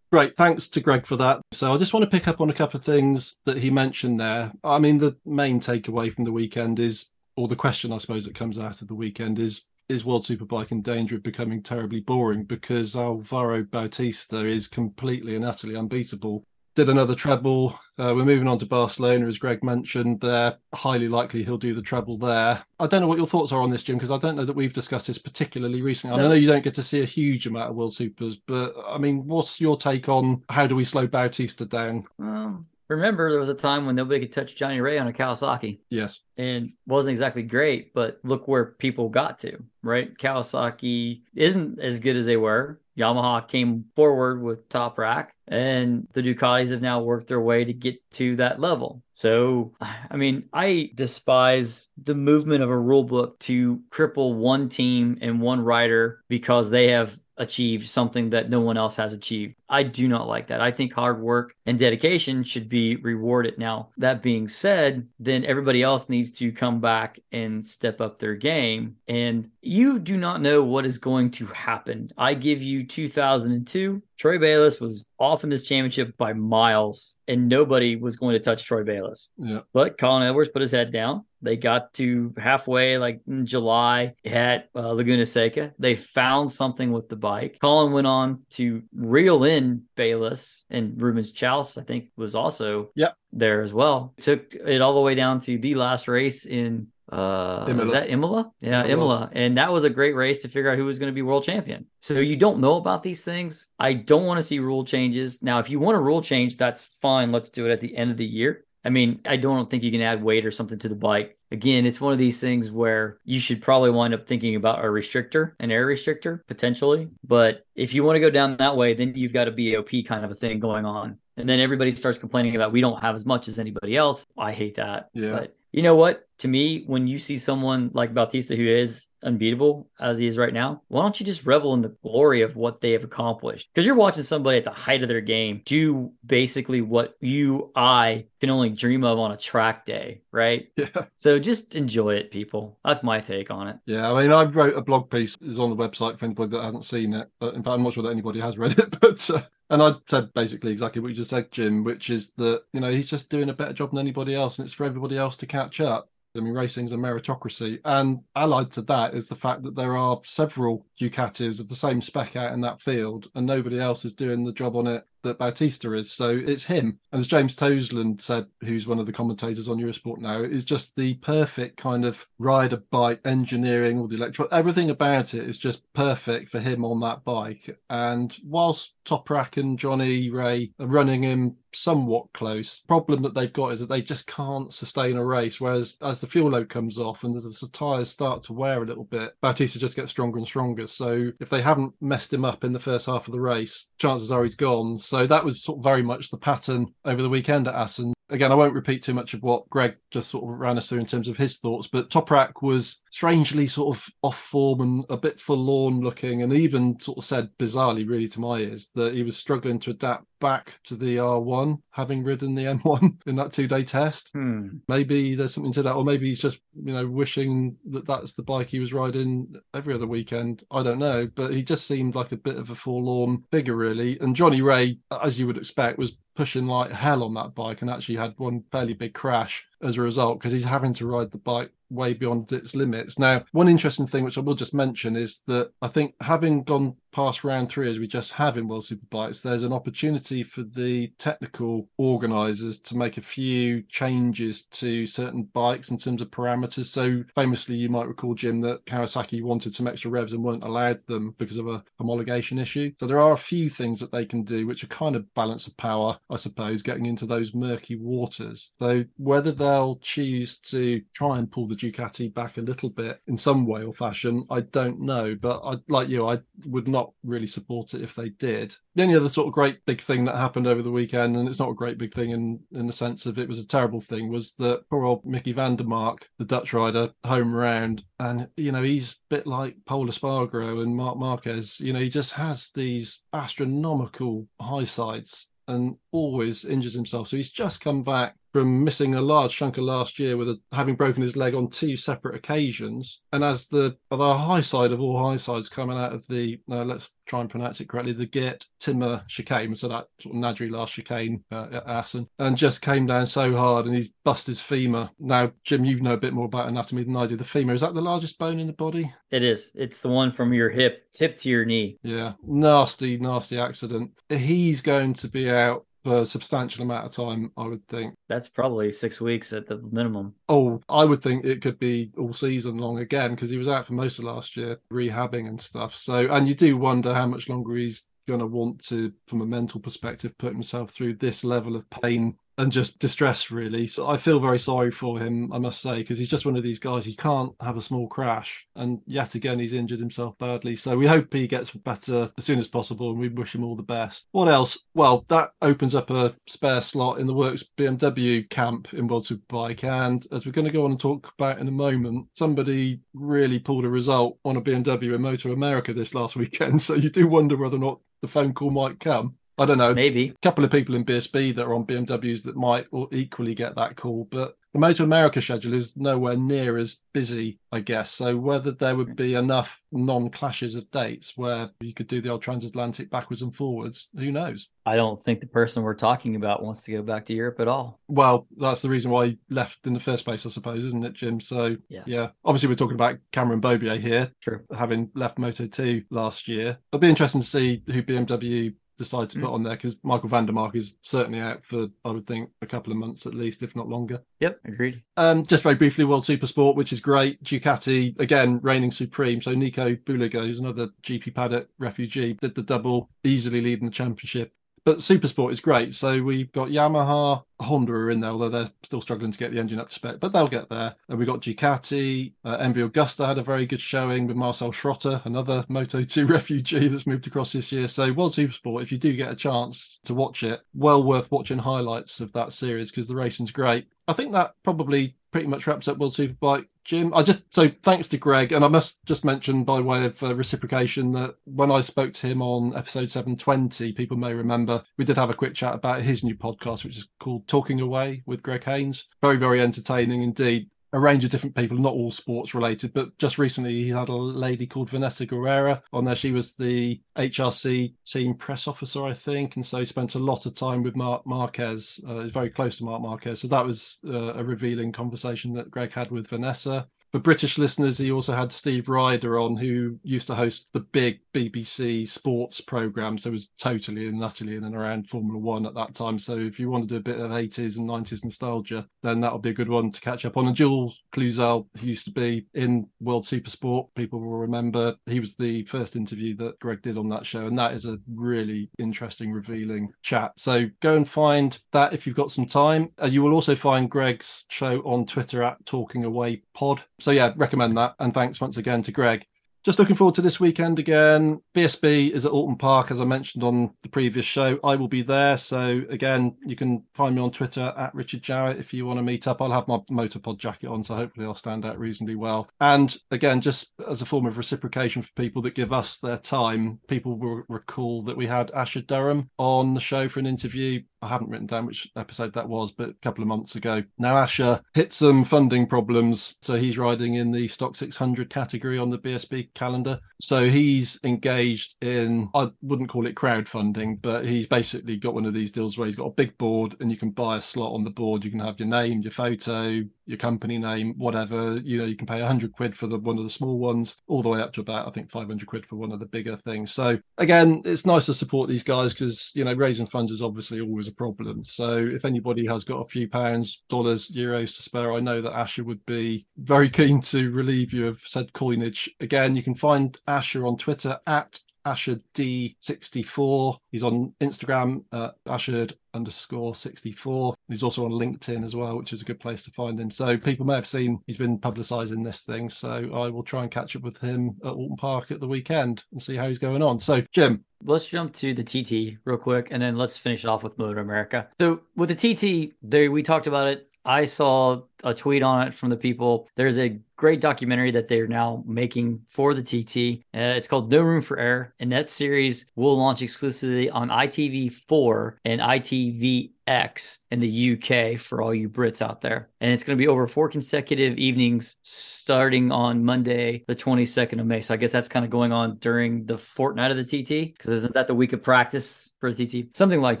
[0.12, 1.40] Great, thanks to Greg for that.
[1.52, 4.20] So I just want to pick up on a couple of things that he mentioned
[4.20, 4.52] there.
[4.62, 7.06] I mean, the main takeaway from the weekend is,
[7.36, 10.72] or the question I suppose that comes out of the weekend is, is World Superbike
[10.72, 16.44] in danger of becoming terribly boring because Alvaro Bautista is completely and utterly unbeatable
[16.76, 17.78] did another treble.
[17.98, 20.20] Uh, we're moving on to Barcelona, as Greg mentioned.
[20.20, 22.62] They're highly likely he'll do the treble there.
[22.78, 24.54] I don't know what your thoughts are on this, Jim, because I don't know that
[24.54, 26.18] we've discussed this particularly recently.
[26.18, 26.26] No.
[26.26, 28.98] I know you don't get to see a huge amount of World Supers, but I
[28.98, 32.04] mean, what's your take on how do we slow Bautista down?
[32.20, 35.80] Um, remember there was a time when nobody could touch Johnny Rea on a Kawasaki.
[35.90, 36.20] Yes.
[36.36, 40.16] And wasn't exactly great, but look where people got to, right?
[40.16, 42.80] Kawasaki isn't as good as they were.
[42.98, 47.98] Yamaha came forward with Toprak and the Ducatis have now worked their way to get
[48.12, 49.02] to that level.
[49.12, 55.18] So, I mean, I despise the movement of a rule book to cripple one team
[55.20, 59.54] and one rider because they have achieve something that no one else has achieved.
[59.68, 60.60] I do not like that.
[60.60, 63.58] I think hard work and dedication should be rewarded.
[63.58, 68.34] Now, that being said, then everybody else needs to come back and step up their
[68.34, 68.96] game.
[69.08, 72.10] And you do not know what is going to happen.
[72.16, 74.02] I give you 2002.
[74.18, 78.64] Troy Bayliss was off in this championship by miles, and nobody was going to touch
[78.64, 79.30] Troy Bayliss.
[79.36, 79.60] Yeah.
[79.72, 81.24] But Colin Edwards put his head down.
[81.42, 85.72] They got to halfway, like in July at uh, Laguna Seca.
[85.78, 87.58] They found something with the bike.
[87.60, 93.16] Colin went on to reel in Bayliss and Ruben Xaus, I think, was also yep.
[93.32, 94.14] there as well.
[94.20, 97.82] Took it all the way down to the last race in uh Imola.
[97.82, 98.52] was that Imola?
[98.60, 99.30] Yeah, it Imola.
[99.32, 101.44] And that was a great race to figure out who was going to be world
[101.44, 101.86] champion.
[102.00, 103.68] So you don't know about these things.
[103.78, 105.42] I don't want to see rule changes.
[105.42, 107.32] Now, if you want a rule change, that's fine.
[107.32, 108.64] Let's do it at the end of the year.
[108.84, 111.36] I mean, I don't think you can add weight or something to the bike.
[111.50, 114.88] Again, it's one of these things where you should probably wind up thinking about a
[114.88, 117.08] restrictor, an air restrictor potentially.
[117.24, 120.24] But if you want to go down that way, then you've got a BOP kind
[120.24, 121.18] of a thing going on.
[121.36, 124.24] And then everybody starts complaining about we don't have as much as anybody else.
[124.38, 125.08] I hate that.
[125.12, 125.32] Yeah.
[125.32, 126.25] But you know what?
[126.38, 130.52] To me, when you see someone like Bautista who is unbeatable as he is right
[130.52, 133.68] now, why don't you just revel in the glory of what they have accomplished?
[133.72, 138.26] Because you're watching somebody at the height of their game do basically what you, I
[138.40, 140.68] can only dream of on a track day, right?
[140.76, 141.06] Yeah.
[141.14, 142.78] So just enjoy it, people.
[142.84, 143.78] That's my take on it.
[143.86, 146.62] Yeah, I mean, I wrote a blog piece is on the website for anybody that
[146.62, 147.28] hasn't seen it.
[147.40, 149.28] But in fact, I'm not sure that anybody has read it, but.
[149.30, 152.80] Uh, and I said basically exactly what you just said, Jim, which is that, you
[152.80, 155.36] know, he's just doing a better job than anybody else and it's for everybody else
[155.38, 156.08] to catch up.
[156.36, 157.80] I mean, racing's a meritocracy.
[157.84, 162.02] And allied to that is the fact that there are several Ducatis of the same
[162.02, 165.38] spec out in that field, and nobody else is doing the job on it that
[165.38, 166.12] Bautista is.
[166.12, 166.98] So it's him.
[167.12, 170.96] And as James Toseland said, who's one of the commentators on Eurosport now, is just
[170.96, 175.82] the perfect kind of rider bike engineering, all the electro, everything about it is just
[175.92, 177.78] perfect for him on that bike.
[177.90, 182.80] And whilst Toprak and Johnny Rea are running him somewhat close.
[182.80, 185.60] Problem that they've got is that they just can't sustain a race.
[185.60, 188.86] Whereas as the fuel load comes off and as the tyres start to wear a
[188.86, 190.86] little bit, Bautista just gets stronger and stronger.
[190.86, 194.32] So if they haven't messed him up in the first half of the race, chances
[194.32, 194.98] are he's gone.
[195.06, 198.12] So that was sort of very much the pattern over the weekend at Assen.
[198.28, 200.98] Again, I won't repeat too much of what Greg just sort of ran us through
[200.98, 205.16] in terms of his thoughts, but Toprak was strangely sort of off form and a
[205.16, 209.22] bit forlorn looking, and even sort of said bizarrely, really to my ears, that he
[209.22, 213.66] was struggling to adapt back to the R1, having ridden the M1 in that two
[213.66, 214.30] day test.
[214.32, 214.78] Hmm.
[214.88, 218.42] Maybe there's something to that, or maybe he's just, you know, wishing that that's the
[218.42, 220.64] bike he was riding every other weekend.
[220.70, 224.18] I don't know, but he just seemed like a bit of a forlorn figure, really.
[224.20, 227.90] And Johnny Rea, as you would expect, was pushing like hell on that bike and
[227.90, 231.38] actually had one fairly big crash as a result because he's having to ride the
[231.38, 233.18] bike way beyond its limits.
[233.18, 236.96] Now, one interesting thing which I will just mention is that I think having gone
[237.12, 241.12] past round three as we just have in World Superbikes, there's an opportunity for the
[241.18, 246.86] technical organisers to make a few changes to certain bikes in terms of parameters.
[246.86, 251.06] So famously, you might recall, Jim, that Kawasaki wanted some extra revs and weren't allowed
[251.06, 252.92] them because of a homologation issue.
[252.98, 255.66] So there are a few things that they can do which are kind of balance
[255.66, 258.72] of power, I suppose, getting into those murky waters.
[258.78, 263.36] Though whether they'll choose to try and pull the Ducati back a little bit in
[263.36, 265.34] some way or fashion, I don't know.
[265.40, 268.74] But I, like you, I would not not really support it if they did.
[268.94, 271.58] The only other sort of great big thing that happened over the weekend, and it's
[271.58, 274.30] not a great big thing in, in the sense of it was a terrible thing,
[274.30, 278.02] was that poor old Mickey van der Mark, the Dutch rider, home round.
[278.18, 281.80] And, you know, he's a bit like Pol Espargaro and Marc Marquez.
[281.80, 287.28] You know, he just has these astronomical high sides and always injures himself.
[287.28, 290.58] So he's just come back from missing a large chunk of last year with a,
[290.72, 293.20] having broken his leg on two separate occasions.
[293.30, 296.82] And as the the high side of all high sides coming out of the uh,
[296.82, 300.70] let's try and pronounce it correctly, the Geert Timmer chicane, so that sort of Nadri
[300.70, 304.62] last chicane uh, at Assen, and just came down so hard and he's busted his
[304.62, 305.10] femur.
[305.18, 307.36] Now, Jim, you know a bit more about anatomy than I do.
[307.36, 309.12] The femur is that the largest bone in the body?
[309.30, 309.70] It is.
[309.74, 311.98] It's the one from your hip, tip to your knee.
[312.02, 314.12] Yeah, nasty, nasty accident.
[314.30, 318.14] He's going to be out a substantial amount of time, I would think.
[318.28, 320.34] That's probably six weeks at the minimum.
[320.48, 323.86] Oh, I would think it could be all season long again because he was out
[323.86, 325.96] for most of last year rehabbing and stuff.
[325.96, 329.46] So, and you do wonder how much longer he's going to want to, from a
[329.46, 333.86] mental perspective, put himself through this level of pain and just distress really.
[333.86, 336.62] So I feel very sorry for him, I must say, because he's just one of
[336.62, 337.04] these guys.
[337.04, 340.76] He can't have a small crash, and yet again he's injured himself badly.
[340.76, 343.76] So we hope he gets better as soon as possible, and we wish him all
[343.76, 344.28] the best.
[344.32, 344.84] What else?
[344.94, 349.84] Well, that opens up a spare slot in the works BMW camp in World Superbike,
[349.84, 353.58] and as we're going to go on and talk about in a moment, somebody really
[353.58, 356.80] pulled a result on a BMW in Moto America this last weekend.
[356.86, 359.34] So you do wonder whether or not the phone call might come.
[359.58, 359.94] I don't know.
[359.94, 360.28] Maybe.
[360.28, 363.96] A couple of people in BSB that are on BMWs that might equally get that
[363.96, 368.10] call, but the Moto America schedule is nowhere near as busy, I guess.
[368.10, 372.42] So whether there would be enough non-clashes of dates where you could do the old
[372.42, 374.68] transatlantic backwards and forwards, who knows?
[374.84, 377.68] I don't think the person we're talking about wants to go back to Europe at
[377.68, 378.00] all.
[378.08, 381.14] Well, that's the reason why he left in the first place, I suppose, isn't it,
[381.14, 381.40] Jim?
[381.40, 382.28] So yeah, yeah.
[382.44, 384.60] Obviously, we're talking about Cameron Beaubier here, True.
[384.76, 386.78] having left Moto 2 last year.
[386.92, 389.52] It'll be interesting to see who BMW decide to put mm.
[389.52, 392.66] on there because Michael van der Mark is certainly out for, I would think, a
[392.66, 394.22] couple of months at least, if not longer.
[394.40, 395.02] Yep, agreed.
[395.16, 397.42] Um, just very briefly, World Supersport, which is great.
[397.42, 399.40] Ducati, again, reigning supreme.
[399.40, 404.52] So Nico Bulega, who's another GP paddock refugee, did the double, easily leading the championship.
[404.84, 405.94] But Supersport is great.
[405.94, 409.58] So we've got Yamaha, Honda are in there, although they're still struggling to get the
[409.58, 410.94] engine up to spec, but they'll get there.
[411.08, 412.32] And we got Ducati.
[412.44, 416.88] Uh, MV Agusta had a very good showing with Marcel Schrotter, another Moto 2 refugee
[416.88, 417.86] that's moved across this year.
[417.88, 421.58] So, World Supersport, if you do get a chance to watch it, well worth watching
[421.58, 423.88] highlights of that series because the racing's great.
[424.08, 426.66] I think that probably pretty much wraps up World Superbike.
[426.84, 430.22] Jim, I just so thanks to Greg, and I must just mention by way of
[430.22, 435.04] uh, reciprocation that when I spoke to him on episode 720, people may remember we
[435.04, 438.42] did have a quick chat about his new podcast, which is called Talking Away with
[438.42, 439.08] Greg Haines.
[439.22, 443.38] Very, very entertaining indeed a range of different people, not all sports related, but just
[443.38, 446.14] recently he had a lady called Vanessa Guerrera on there.
[446.14, 450.46] She was the HRC team press officer, I think, and so he spent a lot
[450.46, 452.00] of time with Marc Marquez.
[452.08, 455.70] Uh, is very close to Marc Marquez, so that was uh, a revealing conversation that
[455.70, 456.88] Greg had with Vanessa.
[457.12, 461.20] For British listeners, he also had Steve Rider on, who used to host the big
[461.32, 463.16] BBC sports program.
[463.16, 466.18] So was totally and utterly in and around Formula One at that time.
[466.18, 469.38] So if you want to do a bit of 80s and 90s nostalgia, then that'll
[469.38, 470.48] be a good one to catch up on.
[470.48, 475.20] And Jules Cluzel, who used to be in World Super Sport, people will remember he
[475.20, 477.46] was the first interview that Greg did on that show.
[477.46, 480.32] And that is a really interesting, revealing chat.
[480.36, 482.90] So go and find that if you've got some time.
[483.00, 486.82] Uh, you will also find Greg's show on Twitter at Talking Away Pod.
[487.00, 487.94] So yeah, recommend that.
[487.98, 489.26] And thanks once again to Greg
[489.66, 491.40] just looking forward to this weekend again.
[491.52, 494.60] BSB is at Oulton Park, as I mentioned on the previous show.
[494.62, 495.36] I will be there.
[495.36, 499.02] So, again, you can find me on Twitter at Richard Jarrett if you want to
[499.02, 499.42] meet up.
[499.42, 502.48] I'll have my MotoPod jacket on, so hopefully I'll stand out reasonably well.
[502.60, 506.78] And again, just as a form of reciprocation for people that give us their time,
[506.86, 511.08] people will recall that we had Asher Durham on the show for an interview I
[511.08, 513.84] haven't written down which episode that was, but a couple of months ago.
[513.98, 518.90] Now Asher hit some funding problems, so he's riding in the Stock 600 category on
[518.90, 519.98] the BSB calendar.
[520.20, 525.34] So he's engaged in, I wouldn't call it crowdfunding, but he's basically got one of
[525.34, 527.82] these deals where he's got a big board and you can buy a slot on
[527.82, 528.24] the board.
[528.24, 531.58] You can have your name, your photo, your company name, whatever.
[531.58, 534.22] You know, you can pay 100 quid for the one of the small ones, all
[534.22, 536.72] the way up to about, I think, 500 quid for one of the bigger things.
[536.72, 540.60] So again, it's nice to support these guys because, you know, raising funds is obviously
[540.60, 541.44] always a problem.
[541.44, 545.36] So if anybody has got a few pounds, dollars, euros to spare, I know that
[545.36, 548.88] Asher would be very keen to relieve you of said coinage.
[549.00, 553.58] Again, you can find Asher on Twitter at Asher D64.
[553.72, 557.34] He's on Instagram at Asher underscore 64.
[557.48, 559.90] He's also on LinkedIn as well, which is a good place to find him.
[559.90, 562.48] So people may have seen he's been publicising this thing.
[562.48, 565.82] So I will try and catch up with him at Oulton Park at the weekend
[565.92, 566.78] and see how he's going on.
[566.78, 567.44] So, Jim.
[567.64, 570.80] Let's jump to the TT real quick and then let's finish it off with Moto
[570.80, 571.26] America.
[571.38, 575.54] So with the TT, there we talked about it I saw a tweet on it
[575.54, 576.28] from the people.
[576.34, 580.02] There's a great documentary that they're now making for the TT.
[580.14, 585.16] Uh, it's called No Room for Error, and that series will launch exclusively on ITV4
[585.24, 589.28] and ITV X in the UK for all you Brits out there.
[589.40, 594.26] And it's going to be over four consecutive evenings starting on Monday, the 22nd of
[594.26, 594.40] May.
[594.40, 597.50] So I guess that's kind of going on during the fortnight of the TT because
[597.50, 599.56] isn't that the week of practice for the TT?
[599.56, 600.00] Something like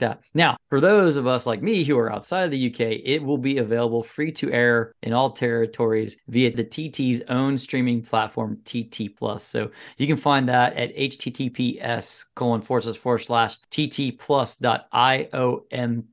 [0.00, 0.20] that.
[0.34, 3.38] Now, for those of us like me who are outside of the UK, it will
[3.38, 9.16] be available free to air in all territories via the TT's own streaming platform, TT
[9.16, 9.42] Plus.
[9.44, 16.12] So you can find that at https colon slash forward slash tt plus dot iomt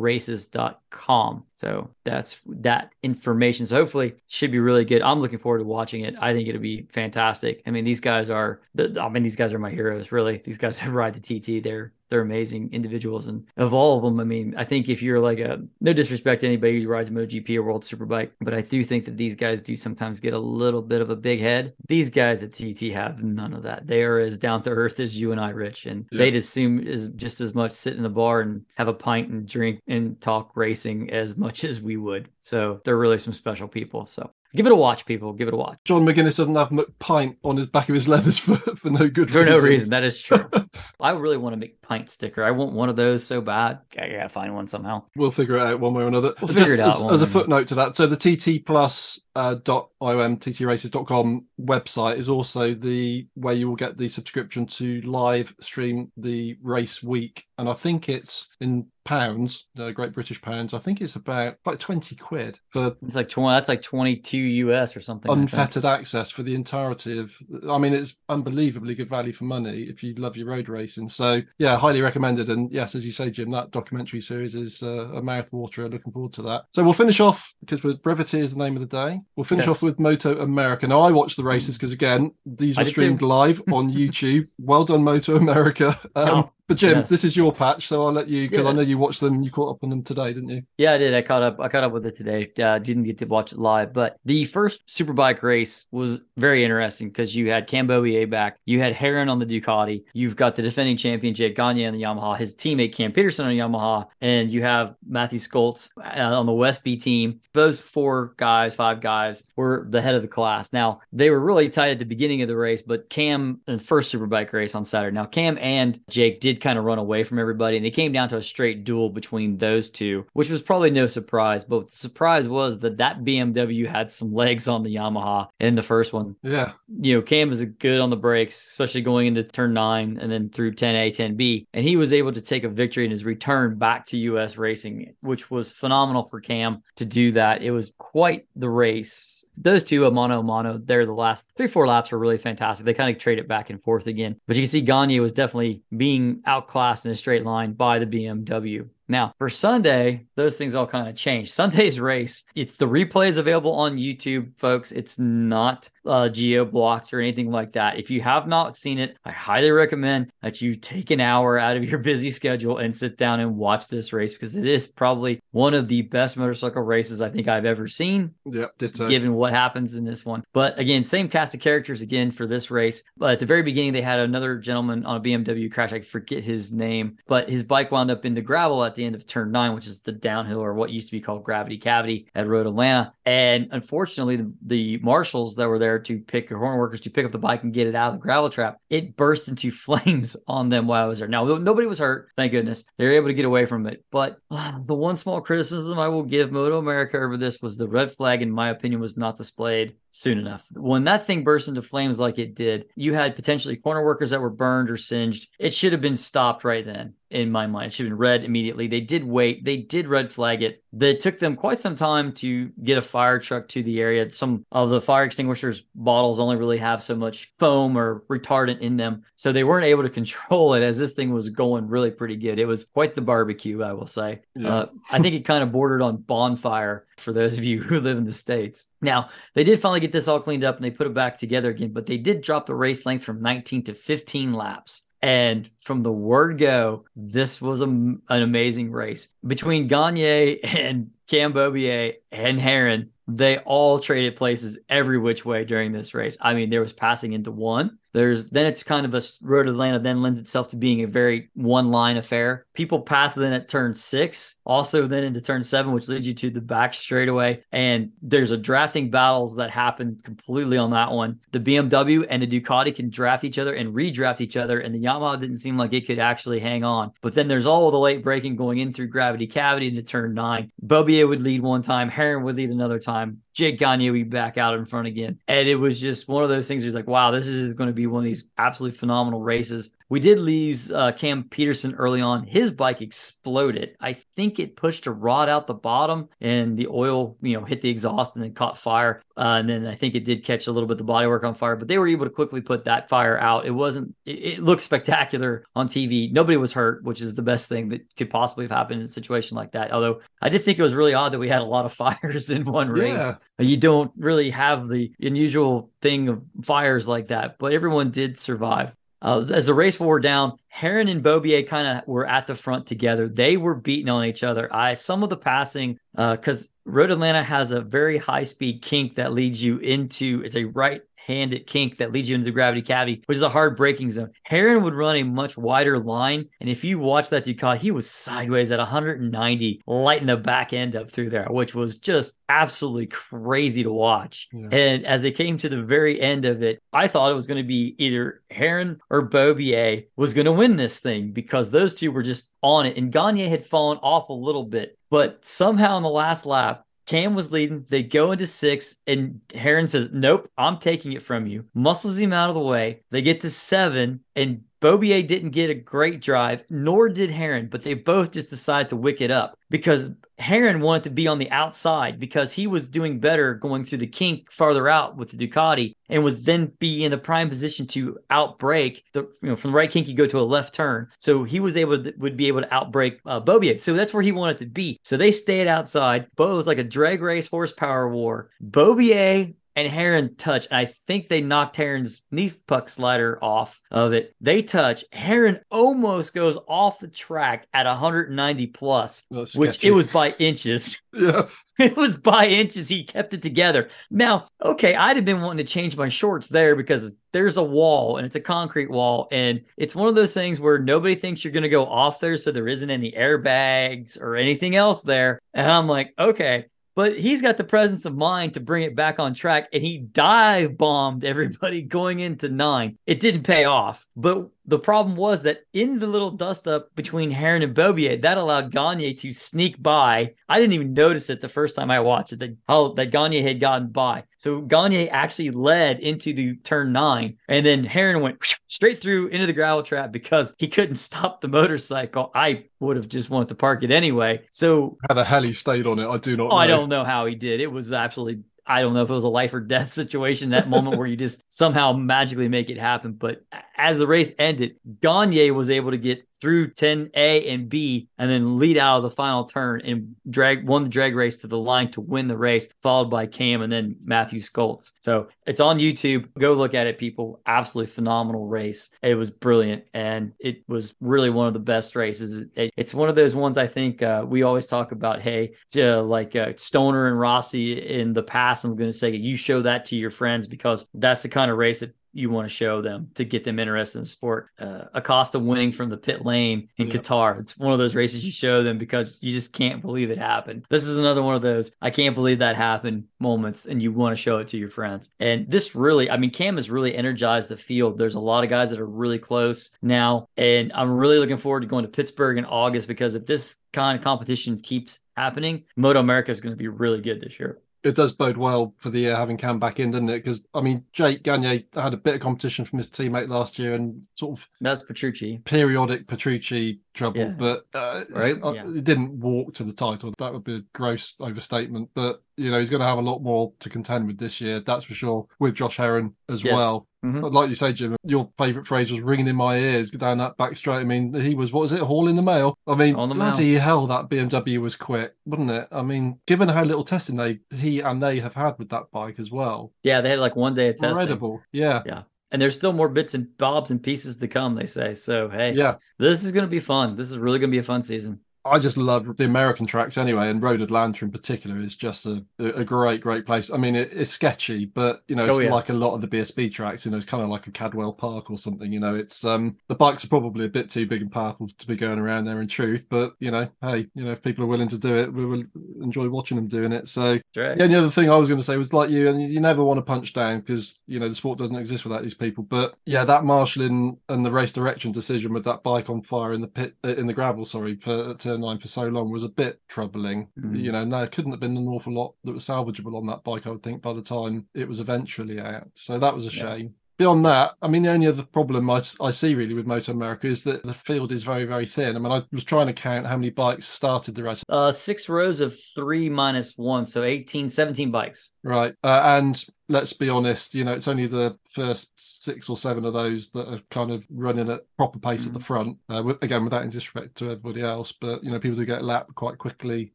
[0.00, 1.44] races.com.
[1.54, 3.66] So that's that information.
[3.66, 5.02] So hopefully should be really good.
[5.02, 6.14] I'm looking forward to watching it.
[6.20, 7.62] I think it'll be fantastic.
[7.66, 10.38] I mean, these guys are I mean, these guys are my heroes, really.
[10.38, 13.26] These guys who ride the TT, they're they're amazing individuals.
[13.26, 16.40] And of all of them, I mean, I think if you're like a no disrespect
[16.40, 19.60] to anybody who rides MotoGP or World Superbike, but I do think that these guys
[19.60, 21.74] do sometimes get a little bit of a big head.
[21.86, 23.86] These guys at TT have none of that.
[23.86, 26.18] They are as down to earth as you and I, Rich, and yeah.
[26.18, 29.46] they'd assume is just as much sit in the bar and have a pint and
[29.46, 32.28] drink and talk racing as much as we would.
[32.38, 34.06] So they're really some special people.
[34.06, 35.34] So Give it a watch, people.
[35.34, 35.78] Give it a watch.
[35.84, 39.30] John McGuinness doesn't have McPint on his back of his leathers for, for no good
[39.30, 39.90] for no reason.
[39.90, 40.48] That is true.
[41.00, 42.42] I really want a McPint sticker.
[42.42, 43.80] I want one of those so bad.
[43.98, 45.04] I gotta find one somehow.
[45.16, 46.34] We'll figure it out one way or another.
[46.40, 47.06] We'll Just figure it out.
[47.06, 52.28] As, as a footnote to that, so the TT Plus uh, dot iomttraces.com website is
[52.28, 57.44] also the where you will get the subscription to live stream the race week.
[57.56, 60.74] And i think it's in pounds uh, great british pounds.
[60.74, 64.96] I think it's about like 20 quid for it's like 20 that's like 22 us
[64.96, 67.32] or something unfettered access for the entirety of
[67.70, 71.08] i mean it's unbelievably good value for money if you love your road racing.
[71.08, 72.48] So yeah highly recommended.
[72.48, 76.12] And yes as you say jim that documentary series is uh, a mouth waterer looking
[76.12, 76.64] forward to that.
[76.72, 79.76] So we'll finish off because brevity is the name of the day We'll finish yes.
[79.76, 80.88] off with Moto America.
[80.88, 84.48] Now, I watched the races because, again, these were streamed live on YouTube.
[84.58, 85.98] well done, Moto America.
[86.16, 86.52] Um, oh.
[86.68, 87.08] But Jim, yes.
[87.08, 88.70] this is your patch, so I'll let you because yeah.
[88.70, 89.42] I know you watched them.
[89.42, 90.62] You caught up on them today, didn't you?
[90.76, 91.14] Yeah, I did.
[91.14, 91.58] I caught up.
[91.58, 92.52] I caught up with it today.
[92.62, 97.08] Uh, didn't get to watch it live, but the first Superbike race was very interesting
[97.08, 100.62] because you had Cam Beaubier back, you had Herrin on the Ducati, you've got the
[100.62, 104.62] defending champion Jake Gagne on the Yamaha, his teammate Cam Petersen on Yamaha, and you
[104.62, 107.40] have Matthew Scholtz uh, on the Westby team.
[107.54, 110.74] Those four guys, five guys, were the head of the class.
[110.74, 113.82] Now they were really tight at the beginning of the race, but Cam in the
[113.82, 115.14] first Superbike race on Saturday.
[115.14, 117.76] Now Cam and Jake did kind of run away from everybody.
[117.76, 121.06] And it came down to a straight duel between those two, which was probably no
[121.06, 121.64] surprise.
[121.64, 125.82] But the surprise was that that BMW had some legs on the Yamaha in the
[125.82, 126.36] first one.
[126.42, 126.72] Yeah.
[127.00, 130.50] You know, Cam was good on the brakes, especially going into turn nine and then
[130.50, 131.66] through 10A, 10B.
[131.72, 135.14] And he was able to take a victory in his return back to US racing,
[135.20, 137.62] which was phenomenal for Cam to do that.
[137.62, 141.86] It was quite the race those two, a mono mono, they're the last three, four
[141.86, 142.84] laps were really fantastic.
[142.84, 144.36] They kind of trade it back and forth again.
[144.46, 148.06] But you can see Gagne was definitely being outclassed in a straight line by the
[148.06, 148.88] BMW.
[149.08, 151.50] Now, for Sunday, those things all kind of change.
[151.50, 154.92] Sunday's race, it's the replays available on YouTube, folks.
[154.92, 157.98] It's not uh, geo blocked or anything like that.
[157.98, 161.76] If you have not seen it, I highly recommend that you take an hour out
[161.76, 165.40] of your busy schedule and sit down and watch this race because it is probably
[165.52, 168.34] one of the best motorcycle races I think I've ever seen.
[168.44, 168.72] Yep,
[169.08, 170.44] given what happens in this one.
[170.52, 173.02] But again, same cast of characters again for this race.
[173.16, 175.92] But at the very beginning, they had another gentleman on a BMW crash.
[175.92, 179.14] I forget his name, but his bike wound up in the gravel at the end
[179.14, 182.28] of turn nine, which is the downhill or what used to be called gravity cavity
[182.34, 183.14] at Road Atlanta.
[183.28, 187.32] And unfortunately, the, the marshals that were there to pick horn workers to pick up
[187.32, 190.70] the bike and get it out of the gravel trap, it burst into flames on
[190.70, 191.28] them while I was there.
[191.28, 192.84] Now, nobody was hurt, thank goodness.
[192.96, 194.02] They were able to get away from it.
[194.10, 197.86] But uh, the one small criticism I will give Moto America over this was the
[197.86, 200.64] red flag, in my opinion, was not displayed soon enough.
[200.72, 204.40] When that thing burst into flames like it did, you had potentially corner workers that
[204.40, 205.48] were burned or singed.
[205.58, 207.88] It should have been stopped right then in my mind.
[207.88, 208.88] It should have been red immediately.
[208.88, 209.64] They did wait.
[209.64, 210.82] They did red flag it.
[210.92, 214.30] They took them quite some time to get a fire truck to the area.
[214.30, 218.96] Some of the fire extinguishers bottles only really have so much foam or retardant in
[218.96, 219.24] them.
[219.34, 222.60] So they weren't able to control it as this thing was going really pretty good.
[222.60, 224.42] It was quite the barbecue, I will say.
[224.54, 224.72] Yeah.
[224.72, 228.18] Uh, I think it kind of bordered on bonfire for those of you who live
[228.18, 228.86] in the States.
[229.00, 231.70] Now, they did finally get this all cleaned up and they put it back together
[231.70, 235.02] again, but they did drop the race length from 19 to 15 laps.
[235.20, 241.52] And from the word go, this was a, an amazing race between Gagne and Cam
[241.52, 243.10] Beaubier and Herrin.
[243.26, 246.38] They all traded places every which way during this race.
[246.40, 249.70] I mean, there was passing into one, There's then it's kind of a road to
[249.70, 252.66] Atlanta then lends itself to being a very one line affair.
[252.74, 256.50] People pass then at turn six, also then into turn seven, which leads you to
[256.50, 257.62] the back straightaway.
[257.72, 261.40] And there's a drafting battles that happen completely on that one.
[261.52, 265.02] The BMW and the Ducati can draft each other and redraft each other, and the
[265.02, 267.12] Yamaha didn't seem like it could actually hang on.
[267.20, 270.70] But then there's all the late braking going in through gravity cavity into turn nine.
[270.84, 273.42] Beaubier would lead one time, Herrin would lead another time.
[273.58, 275.40] Jake Gagne would be back out in front again.
[275.48, 277.92] And it was just one of those things where like, wow, this is going to
[277.98, 279.90] be one of these absolutely phenomenal races.
[280.10, 282.46] We did lose uh, Cam Petersen early on.
[282.46, 283.94] His bike exploded.
[284.00, 287.82] I think it pushed a rod out the bottom and the oil, you know, hit
[287.82, 289.22] the exhaust and then caught fire.
[289.36, 291.54] Uh, and then I think it did catch a little bit of the bodywork on
[291.54, 293.66] fire, but they were able to quickly put that fire out.
[293.66, 296.32] It wasn't, it, it looked spectacular on TV.
[296.32, 299.10] Nobody was hurt, which is the best thing that could possibly have happened in a
[299.10, 299.92] situation like that.
[299.92, 302.50] Although I did think it was really odd that we had a lot of fires
[302.50, 303.12] in one race.
[303.12, 303.34] Yeah.
[303.58, 308.97] You don't really have the unusual thing of fires like that, but everyone did survive.
[309.20, 312.86] Uh, as the race wore down, Herrin and Beaubier kind of were at the front
[312.86, 313.28] together.
[313.28, 314.72] They were beating on each other.
[314.74, 319.16] I some of the passing because uh, Road Atlanta has a very high speed kink
[319.16, 322.82] that leads you into it's a right handed kink that leads you into the gravity
[322.82, 324.32] cavity, which is a hard braking zone.
[324.50, 326.46] Herrin would run a much wider line.
[326.60, 330.96] And if you watch that Ducati, he was sideways at 190, lighting the back end
[330.96, 334.48] up through there, which was just absolutely crazy to watch.
[334.52, 334.68] Yeah.
[334.72, 337.62] And as they came to the very end of it, I thought it was going
[337.62, 342.10] to be either Herrin or Beaubier was going to win this thing because those two
[342.10, 342.96] were just on it.
[342.96, 344.98] And Gagne had fallen off a little bit.
[345.10, 347.86] But somehow in the last lap, Cam was leading.
[347.88, 351.64] They go into six, and Herrin says, Nope, I'm taking it from you.
[351.72, 353.00] Muscles him out of the way.
[353.10, 357.82] They get to seven, and Beaubier didn't get a great drive, nor did Herrin, but
[357.82, 361.50] they both just decided to wick it up because Herrin wanted to be on the
[361.50, 365.94] outside because he was doing better going through the kink farther out with the Ducati
[366.08, 369.76] and was then be in the prime position to outbreak the you know from the
[369.76, 371.08] right kink you go to a left turn.
[371.18, 373.80] So he was able to would be able to outbreak uh, Beaubier.
[373.80, 375.00] So that's where he wanted to be.
[375.02, 376.28] So they stayed outside.
[376.36, 378.50] But it was like a drag race horsepower war.
[378.62, 380.66] Beaubier and Herrin touch.
[380.70, 384.34] I think they knocked Herrin's knee puck slider off of it.
[384.40, 385.04] They touch.
[385.12, 389.22] Herrin almost goes off the track at 190 plus,
[389.54, 391.00] which it was by inches.
[391.18, 391.46] Yeah.
[391.78, 392.88] It was by inches.
[392.88, 393.88] He kept it together.
[394.10, 398.16] Now, okay, I'd have been wanting to change my shorts there because there's a wall
[398.16, 399.28] and it's a concrete wall.
[399.30, 402.36] And it's one of those things where nobody thinks you're going to go off there.
[402.36, 405.38] So there isn't any airbags or anything else there.
[405.54, 406.66] And I'm like, okay,
[406.98, 409.98] but he's got the presence of mind to bring it back on track and he
[409.98, 412.98] dive bombed everybody going into nine.
[413.06, 417.30] It didn't pay off, but the problem was that in the little dust up between
[417.30, 420.34] Herrin and Beaubier, that allowed Gagne to sneak by.
[420.46, 423.40] I didn't even notice it the first time I watched it that how that Gagne
[423.40, 424.24] had gotten by.
[424.36, 428.38] So Gagne actually led into the turn nine, and then Herrin went
[428.68, 432.30] straight through into the gravel trap because he couldn't stop the motorcycle.
[432.34, 434.42] I would have just wanted to park it anyway.
[434.50, 436.44] So how the hell he stayed on it, I do not.
[436.44, 436.56] Oh, know.
[436.56, 437.62] I don't know how he did.
[437.62, 440.68] It was absolutely I don't know if it was a life or death situation, that
[440.68, 443.12] moment where you just somehow magically make it happen.
[443.12, 443.42] But
[443.78, 448.58] as the race ended, Gagne was able to get through 10A and B and then
[448.58, 451.90] lead out of the final turn and drag won the drag race to the line
[451.92, 454.92] to win the race, followed by Cam and then Matthew Scholtz.
[455.00, 456.28] So it's on YouTube.
[456.38, 457.40] Go look at it, people.
[457.46, 458.90] Absolutely phenomenal race.
[459.02, 462.46] It was brilliant and it was really one of the best races.
[462.54, 465.20] it's one of those ones I think uh, we always talk about.
[465.20, 468.64] Hey, uh, like uh, Stoner and Rossi in the past.
[468.64, 471.58] I'm going to say you show that to your friends because that's the kind of
[471.58, 474.48] race that you want to show them to get them interested in the sport.
[474.58, 477.38] Uh, Acosta winning from the pit lane in Qatar.
[477.40, 480.64] It's one of those races you show them because you just can't believe it happened.
[480.68, 484.16] This is another one of those I can't believe that happened moments, and you want
[484.16, 485.10] to show it to your friends.
[485.20, 487.98] And this really, I mean, Cam has really energized the field.
[487.98, 491.60] There's a lot of guys that are really close now, and I'm really looking forward
[491.60, 496.00] to going to Pittsburgh in August because if this kind of competition keeps happening, Moto
[496.00, 499.00] America is going to be really good this year it does bode well for the
[499.00, 500.24] year having Cam back in, doesn't it?
[500.24, 503.74] Because I mean, Jake Gagne had a bit of competition from his teammate last year,
[503.74, 507.34] and sort of that's Petrucci periodic Petrucci trouble, yeah.
[507.38, 508.68] but uh, right, yeah.
[508.68, 510.12] it didn't walk to the title.
[510.18, 511.90] That would be a gross overstatement.
[511.94, 514.60] But you know, he's going to have a lot more to contend with this year,
[514.60, 515.26] that's for sure.
[515.38, 516.54] With Josh Herrin as yes.
[516.54, 516.87] well.
[517.04, 517.24] Mm-hmm.
[517.24, 520.56] Like you say, Jim, your favourite phrase was ringing in my ears down that back
[520.56, 520.78] straight.
[520.78, 522.58] I mean, he was, what was it, hauling the mail?
[522.66, 523.60] I mean, On the bloody mail.
[523.60, 525.68] hell, that BMW was quick, wasn't it?
[525.70, 529.18] I mean, given how little testing they he and they have had with that bike
[529.18, 529.72] as well.
[529.82, 530.88] Yeah, they had like one day of testing.
[530.90, 531.40] Incredible.
[531.52, 531.82] Yeah.
[531.86, 532.02] Yeah.
[532.30, 534.92] And there's still more bits and bobs and pieces to come, they say.
[534.92, 536.94] So, hey, yeah, this is going to be fun.
[536.94, 538.20] This is really going to be a fun season.
[538.44, 542.24] I just love the American tracks anyway, and Road Atlanta in particular is just a,
[542.38, 543.50] a great, great place.
[543.52, 545.52] I mean, it, it's sketchy, but you know, it's oh, yeah.
[545.52, 546.84] like a lot of the BSB tracks.
[546.84, 548.72] You know, it's kind of like a Cadwell Park or something.
[548.72, 551.66] You know, it's um the bikes are probably a bit too big and powerful to
[551.66, 554.48] be going around there in truth, but you know, hey, you know, if people are
[554.48, 555.44] willing to do it, we will
[555.82, 556.88] enjoy watching them doing it.
[556.88, 559.20] So yeah, the only other thing I was going to say was like you, and
[559.20, 562.14] you never want to punch down because you know the sport doesn't exist without these
[562.14, 562.44] people.
[562.44, 566.40] But yeah, that marshalling and the race direction decision with that bike on fire in
[566.40, 569.28] the pit uh, in the gravel, sorry, for to 209 for so long was a
[569.28, 570.28] bit troubling.
[570.38, 570.60] Mm.
[570.60, 573.24] You know, and there couldn't have been an awful lot that was salvageable on that
[573.24, 575.68] bike, I would think, by the time it was eventually out.
[575.74, 576.60] So that was a shame.
[576.60, 576.68] Yeah
[576.98, 580.26] beyond that, I mean, the only other problem I, I, see really with Moto America
[580.26, 581.96] is that the field is very, very thin.
[581.96, 584.42] I mean, I was trying to count how many bikes started the race.
[584.48, 588.30] Uh, six rows of three minus one, so 18, 17 bikes.
[588.42, 588.74] Right.
[588.82, 592.94] Uh, and let's be honest, you know, it's only the first six or seven of
[592.94, 595.28] those that are kind of running at proper pace mm.
[595.28, 595.44] at the mm.
[595.44, 595.78] front.
[595.88, 599.14] Uh, again, without any disrespect to everybody else, but you know, people do get lapped
[599.14, 599.92] quite quickly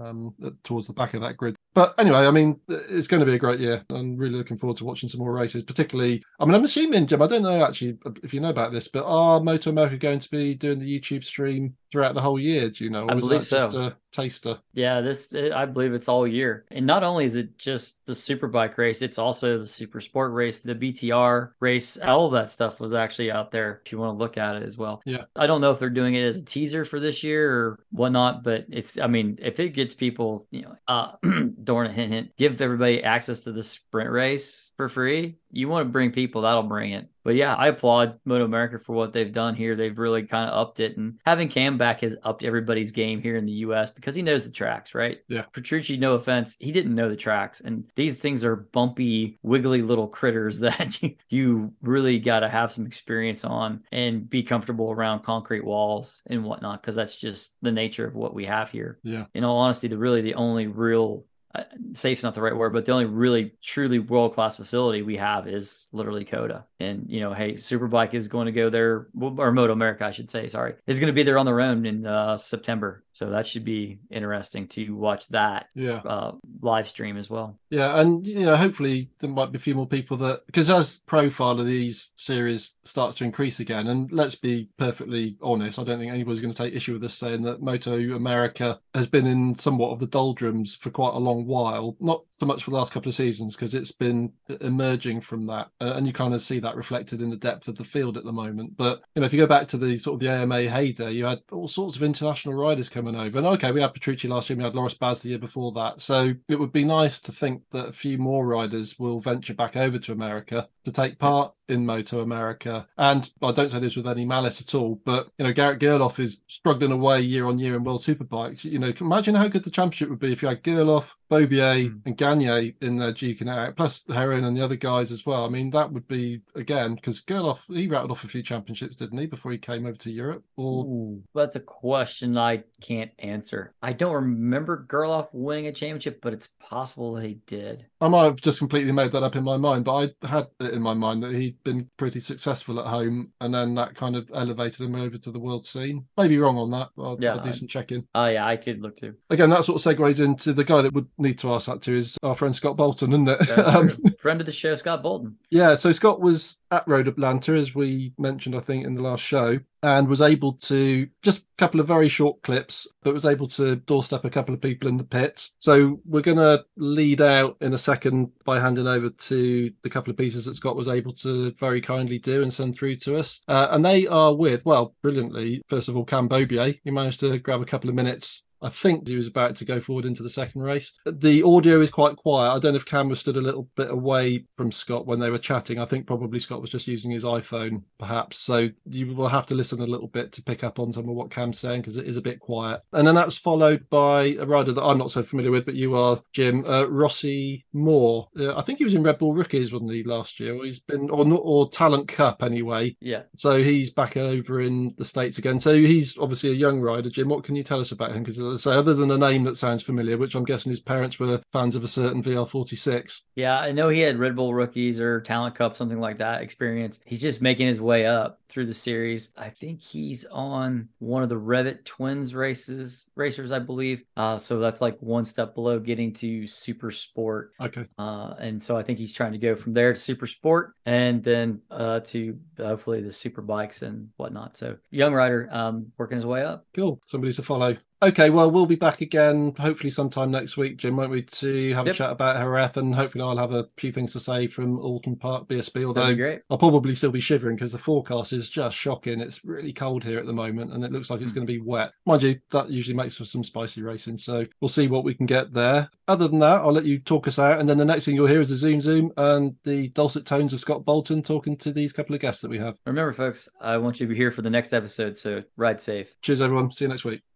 [0.00, 0.34] um,
[0.64, 1.56] towards the back of that grid.
[1.72, 3.84] But anyway, I mean, it's going to be a great year.
[3.90, 6.22] I'm really looking forward to watching some more races, particularly.
[6.40, 9.04] I mean, I'm assuming, Jim, I don't know actually if you know about this, but
[9.04, 12.70] are Moto America going to be doing the YouTube stream throughout the whole year?
[12.70, 13.04] Do you know?
[13.04, 13.92] Or I believe so.
[14.12, 14.58] Taster?
[14.72, 16.64] Yeah, this I believe it's all year.
[16.70, 20.60] And not only is it just the superbike race, it's also the super sport race,
[20.60, 21.96] the BTR race.
[21.98, 24.76] All that stuff was actually out there if you want to look at it as
[24.76, 25.02] well.
[25.04, 25.24] Yeah.
[25.36, 28.42] I don't know if they're doing it as a teaser for this year or whatnot,
[28.42, 31.12] but it's I mean, if it gets people, you know, uh
[31.64, 35.36] don't a hint hint, give everybody access to the sprint race for free.
[35.50, 37.08] You want to bring people, that'll bring it.
[37.24, 39.76] But yeah, I applaud Moto America for what they've done here.
[39.76, 43.36] They've really kind of upped it, and having Cam back has upped everybody's game here
[43.36, 43.90] in the U.S.
[43.90, 45.18] because he knows the tracks, right?
[45.28, 45.42] Yeah.
[45.52, 50.08] Petrucci, no offense, he didn't know the tracks, and these things are bumpy, wiggly little
[50.08, 55.22] critters that you, you really got to have some experience on and be comfortable around
[55.22, 58.98] concrete walls and whatnot because that's just the nature of what we have here.
[59.02, 59.26] Yeah.
[59.34, 62.84] In all honesty, the really the only real uh, safe's not the right word, but
[62.84, 66.64] the only really truly world class facility we have is literally COTA.
[66.78, 70.30] And you know, hey, Superbike is going to go there, or Moto America, I should
[70.30, 70.46] say.
[70.46, 73.02] Sorry, is going to be there on their own in uh, September.
[73.20, 76.00] So that should be interesting to watch that yeah.
[76.06, 77.58] uh, live stream as well.
[77.68, 81.00] Yeah, and you know, hopefully there might be a few more people that because as
[81.04, 85.98] profile of these series starts to increase again, and let's be perfectly honest, I don't
[85.98, 89.54] think anybody's going to take issue with us saying that Moto America has been in
[89.54, 91.98] somewhat of the doldrums for quite a long while.
[92.00, 95.68] Not so much for the last couple of seasons because it's been emerging from that,
[95.82, 98.24] uh, and you kind of see that reflected in the depth of the field at
[98.24, 98.78] the moment.
[98.78, 101.26] But you know, if you go back to the sort of the AMA heyday, you
[101.26, 103.38] had all sorts of international riders coming over.
[103.38, 106.00] And okay, we had Petrucci last year, we had Loris Baz the year before that.
[106.00, 109.76] So it would be nice to think that a few more riders will venture back
[109.76, 112.88] over to America to take part in Moto America.
[112.98, 116.18] And I don't say this with any malice at all, but you know, Garrett Gerloff
[116.18, 118.64] is struggling away year on year in World Superbikes.
[118.64, 122.00] You know, imagine how good the championship would be if you had Gerloff, Beaubier, mm.
[122.04, 125.44] and Gagne in there duking out, plus Herrin and the other guys as well.
[125.44, 129.18] I mean, that would be again because Gerloff he rattled off a few championships, didn't
[129.18, 130.44] he, before he came over to Europe?
[130.56, 133.74] Or Ooh, that's a question I can't answer.
[133.82, 137.86] I don't remember Gerloff winning a championship, but it's possible he did.
[138.00, 140.74] I might have just completely made that up in my mind, but I had it
[140.74, 144.30] in my mind that he'd been pretty successful at home, and then that kind of
[144.34, 146.06] elevated him over to the world scene.
[146.16, 146.88] Maybe wrong on that.
[146.98, 148.06] I'll, yeah, I'll do some checking.
[148.14, 149.14] Oh yeah, I could look too.
[149.28, 151.96] Again, that sort of segues into the guy that would need to ask that to
[151.96, 153.50] is our friend Scott Bolton, isn't it?
[153.58, 153.90] um,
[154.20, 155.36] friend of the show, Scott Bolton.
[155.50, 159.22] Yeah, so Scott was at Road Atlanta, as we mentioned, I think, in the last
[159.24, 163.48] show, and was able to just a couple of very short clips, but was able
[163.48, 165.48] to doorstep a couple of people in the pit.
[165.58, 170.10] So we're going to lead out in a second by handing over to the couple
[170.10, 173.40] of pieces that Scott was able to very kindly do and send through to us.
[173.48, 176.78] Uh, and they are with, well, brilliantly, first of all, Cam Beaubier.
[176.84, 179.80] He managed to grab a couple of minutes I think he was about to go
[179.80, 180.92] forward into the second race.
[181.06, 182.52] The audio is quite quiet.
[182.52, 185.30] I don't know if Cam was stood a little bit away from Scott when they
[185.30, 185.78] were chatting.
[185.78, 188.38] I think probably Scott was just using his iPhone, perhaps.
[188.38, 191.14] So you will have to listen a little bit to pick up on some of
[191.14, 192.80] what Cam's saying because it is a bit quiet.
[192.92, 195.94] And then that's followed by a rider that I'm not so familiar with, but you
[195.96, 198.28] are, Jim, uh, Rossi Moor.
[198.38, 200.54] Uh, I think he was in Red Bull Rookies, wasn't he, last year?
[200.64, 202.96] He's been, or, or Talent Cup anyway.
[203.00, 203.22] Yeah.
[203.36, 205.60] So he's back over in the States again.
[205.60, 207.10] So he's obviously a young rider.
[207.10, 208.22] Jim, what can you tell us about him?
[208.22, 211.40] Because say, other than a name that sounds familiar, which I'm guessing his parents were
[211.52, 213.22] fans of a certain VR46.
[213.34, 217.00] Yeah, I know he had Red Bull rookies or Talent Cup, something like that experience.
[217.06, 219.30] He's just making his way up through the series.
[219.36, 224.02] I think he's on one of the Revit Twins races, racers, I believe.
[224.16, 227.52] Uh, so that's like one step below getting to Super Sport.
[227.60, 227.86] Okay.
[227.98, 231.22] Uh, and so I think he's trying to go from there to Super Sport and
[231.22, 234.56] then uh, to hopefully the super bikes and whatnot.
[234.56, 236.66] So young rider um, working his way up.
[236.74, 237.00] Cool.
[237.06, 237.76] Somebody to follow.
[238.02, 241.84] Okay, well, we'll be back again hopefully sometime next week, Jim, won't we, to have
[241.84, 241.94] yep.
[241.94, 245.20] a chat about Jerez and hopefully I'll have a few things to say from Oulton
[245.20, 249.20] Park BSB, although I'll probably still be shivering because the forecast is just shocking.
[249.20, 251.34] It's really cold here at the moment and it looks like it's hmm.
[251.34, 251.92] going to be wet.
[252.06, 255.26] Mind you, that usually makes for some spicy racing, so we'll see what we can
[255.26, 255.90] get there.
[256.08, 258.26] Other than that, I'll let you talk us out and then the next thing you'll
[258.28, 261.92] hear is a Zoom Zoom and the dulcet tones of Scott Bolton talking to these
[261.92, 262.78] couple of guests that we have.
[262.86, 266.14] Remember, folks, I want you to be here for the next episode, so ride safe.
[266.22, 266.72] Cheers, everyone.
[266.72, 267.29] See you next week.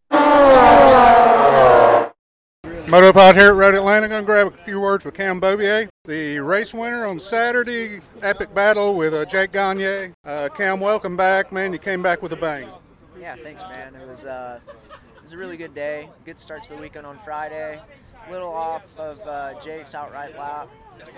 [2.95, 4.07] MotoPod here at Road Atlanta.
[4.07, 8.01] Going to grab a few words with Cam Beaubier, the race winner on Saturday.
[8.23, 10.13] Epic battle with uh, Jake Gagne.
[10.25, 11.73] Uh, Cam, welcome back, man.
[11.73, 12.69] You came back with a bang.
[13.21, 13.97] Yeah, thanks, man.
[13.97, 14.61] It was uh,
[15.17, 16.09] it was a really good day.
[16.25, 17.81] Good start to the weekend on Friday.
[18.29, 20.69] A little off of uh, Jake's outright lap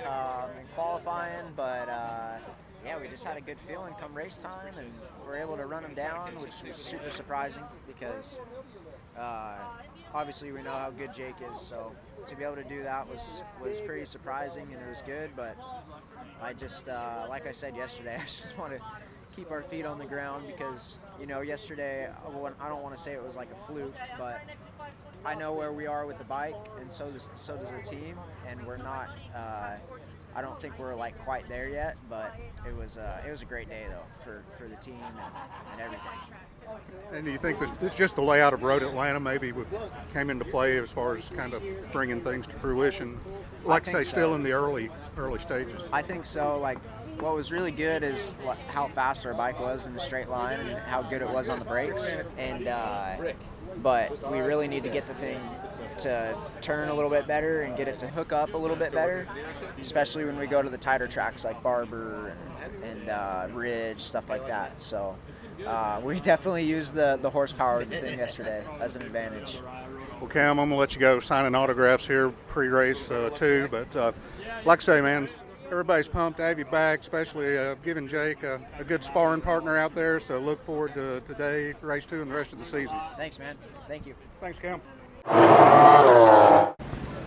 [0.07, 2.39] um, in qualifying, but uh,
[2.87, 4.91] yeah, we just had a good feeling come race time, and
[5.27, 8.39] we're able to run him down, which was super surprising because
[9.19, 9.57] uh,
[10.15, 11.61] obviously we know how good Jake is.
[11.61, 11.93] So
[12.27, 15.31] to be able to do that was was pretty surprising, and it was good.
[15.37, 15.57] But
[16.43, 18.81] I just, uh, like I said yesterday, I just want to
[19.35, 23.13] keep our feet on the ground because you know yesterday I don't want to say
[23.13, 24.41] it was like a fluke, but
[25.25, 28.19] I know where we are with the bike, and so does so does the team,
[28.47, 29.11] and we're not.
[29.35, 29.77] Uh,
[30.35, 32.35] I don't think we're like quite there yet, but
[32.69, 35.19] it was uh, it was a great day though for, for the team and,
[35.73, 36.37] and everything.
[37.13, 39.53] And do you think that just the layout of Road Atlanta maybe
[40.13, 41.63] came into play as far as kind of
[41.93, 43.19] bringing things to fruition?
[43.65, 44.11] Like I say, so.
[44.11, 45.89] still in the early early stages.
[45.93, 46.59] I think so.
[46.59, 46.79] Like
[47.21, 48.35] what was really good is
[48.75, 51.59] how fast our bike was in the straight line and how good it was on
[51.59, 52.11] the brakes.
[52.37, 53.17] And uh,
[53.83, 55.41] but we really need to get the thing
[55.99, 58.93] to turn a little bit better and get it to hook up a little bit
[58.93, 59.27] better,
[59.81, 64.29] especially when we go to the tighter tracks like Barber and, and uh, Ridge, stuff
[64.29, 64.81] like that.
[64.81, 65.17] So
[65.65, 69.61] uh, we definitely used the, the horsepower of the thing yesterday as an advantage.
[70.21, 73.69] Well, Cam, I'm going to let you go signing autographs here pre-race uh, too.
[73.71, 74.13] But uh,
[74.65, 75.29] like I say, man,
[75.71, 79.77] everybody's pumped to have you back, especially uh, giving Jake a, a, good sparring partner
[79.77, 80.21] out there.
[80.21, 82.97] So look forward to today, race two, and the rest of the season.
[83.17, 83.57] Thanks, man.
[83.89, 84.15] Thank you.
[84.41, 84.81] Thanks, Cam.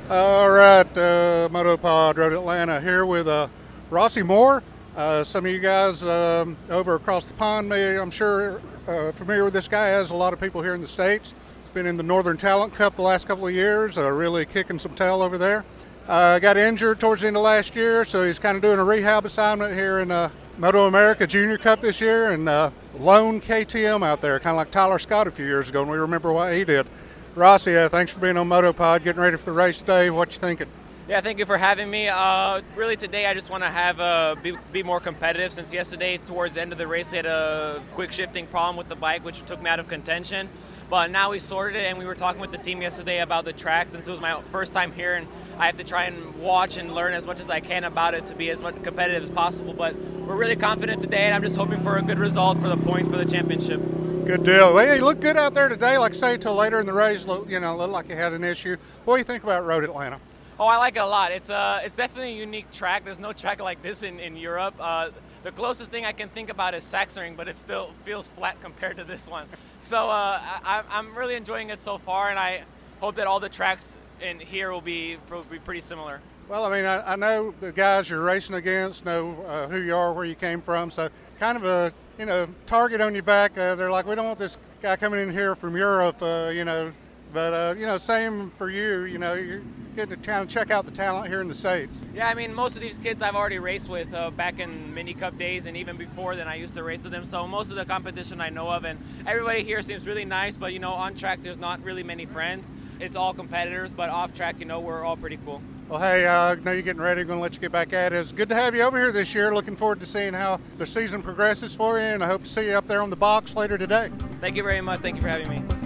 [0.10, 3.48] All right, uh, MotoPod Road Atlanta here with uh,
[3.92, 4.64] Rossi Moor.
[4.96, 9.44] Uh, some of you guys um, over across the pond may, I'm sure, uh, familiar
[9.44, 11.34] with this guy, as a lot of people here in the States.
[11.64, 14.80] He's been in the Northern Talent Cup the last couple of years, uh, really kicking
[14.80, 15.64] some tail over there.
[16.08, 18.84] Uh, got injured towards the end of last year, so he's kind of doing a
[18.84, 24.04] rehab assignment here in uh, Moto America Junior Cup this year and uh, lone KTM
[24.04, 26.54] out there, kind of like Tyler Scott a few years ago, and we remember what
[26.54, 26.88] he did.
[27.36, 30.10] Rossi, uh, thanks for being on MotoPod, getting ready for the race today.
[30.10, 30.68] What you thinking?
[31.10, 32.08] Yeah, thank you for having me.
[32.08, 35.52] Uh, really, today I just want to have uh, be, be, more competitive.
[35.52, 38.90] Since yesterday, towards the end of the race, we had a quick shifting problem with
[38.90, 40.50] the bike, which took me out of contention.
[40.88, 43.54] But now we sorted it, and we were talking with the team yesterday about the
[43.54, 46.78] track since it was my first time here, and I have to try and watch
[46.78, 49.32] and learn as much as I can about it to be as much competitive as
[49.32, 49.74] possible.
[49.74, 52.78] But we're really confident today, and I'm just hoping for a good result for the
[52.78, 53.82] points for the championship.
[54.28, 54.76] Good deal.
[54.76, 55.98] Well, you look good out there today.
[55.98, 58.78] Like say, till later in the race, you know, looked like you had an issue.
[59.06, 60.20] What do you think about Road Atlanta?
[60.62, 61.32] Oh, I like it a lot.
[61.32, 63.06] It's uh, it's definitely a unique track.
[63.06, 64.76] There's no track like this in, in Europe.
[64.78, 65.10] Uh,
[65.44, 68.98] the closest thing I can think about is Sachsenring, but it still feels flat compared
[68.98, 69.48] to this one.
[69.80, 72.64] So uh, I, I'm really enjoying it so far, and I
[73.00, 76.20] hope that all the tracks in here will be, will be pretty similar.
[76.50, 79.96] Well, I mean, I, I know the guys you're racing against know uh, who you
[79.96, 81.08] are, where you came from, so
[81.40, 83.58] kind of a you know target on your back.
[83.58, 86.66] Uh, they're like, we don't want this guy coming in here from Europe, uh, you
[86.66, 86.92] know.
[87.32, 89.04] But uh, you know, same for you.
[89.04, 89.62] You know, you're
[89.96, 91.96] getting to of check out the talent here in the states.
[92.14, 95.14] Yeah, I mean, most of these kids I've already raced with uh, back in mini
[95.14, 97.26] cup days, and even before then, I used to race with them.
[97.26, 100.58] So most of the competition I know of, and everybody here seems really nice.
[100.58, 102.72] But you know, on track, there's not really many friends.
[103.00, 105.62] It's all competitors, but off track, you know, we're all pretty cool.
[105.88, 107.22] Well, hey, I uh, know you're getting ready.
[107.22, 108.18] I'm going to let you get back at it.
[108.18, 109.54] It's good to have you over here this year.
[109.56, 112.68] Looking forward to seeing how the season progresses for you, and I hope to see
[112.68, 114.12] you up there on the box later today.
[114.40, 115.00] Thank you very much.
[115.00, 115.79] Thank you for having me.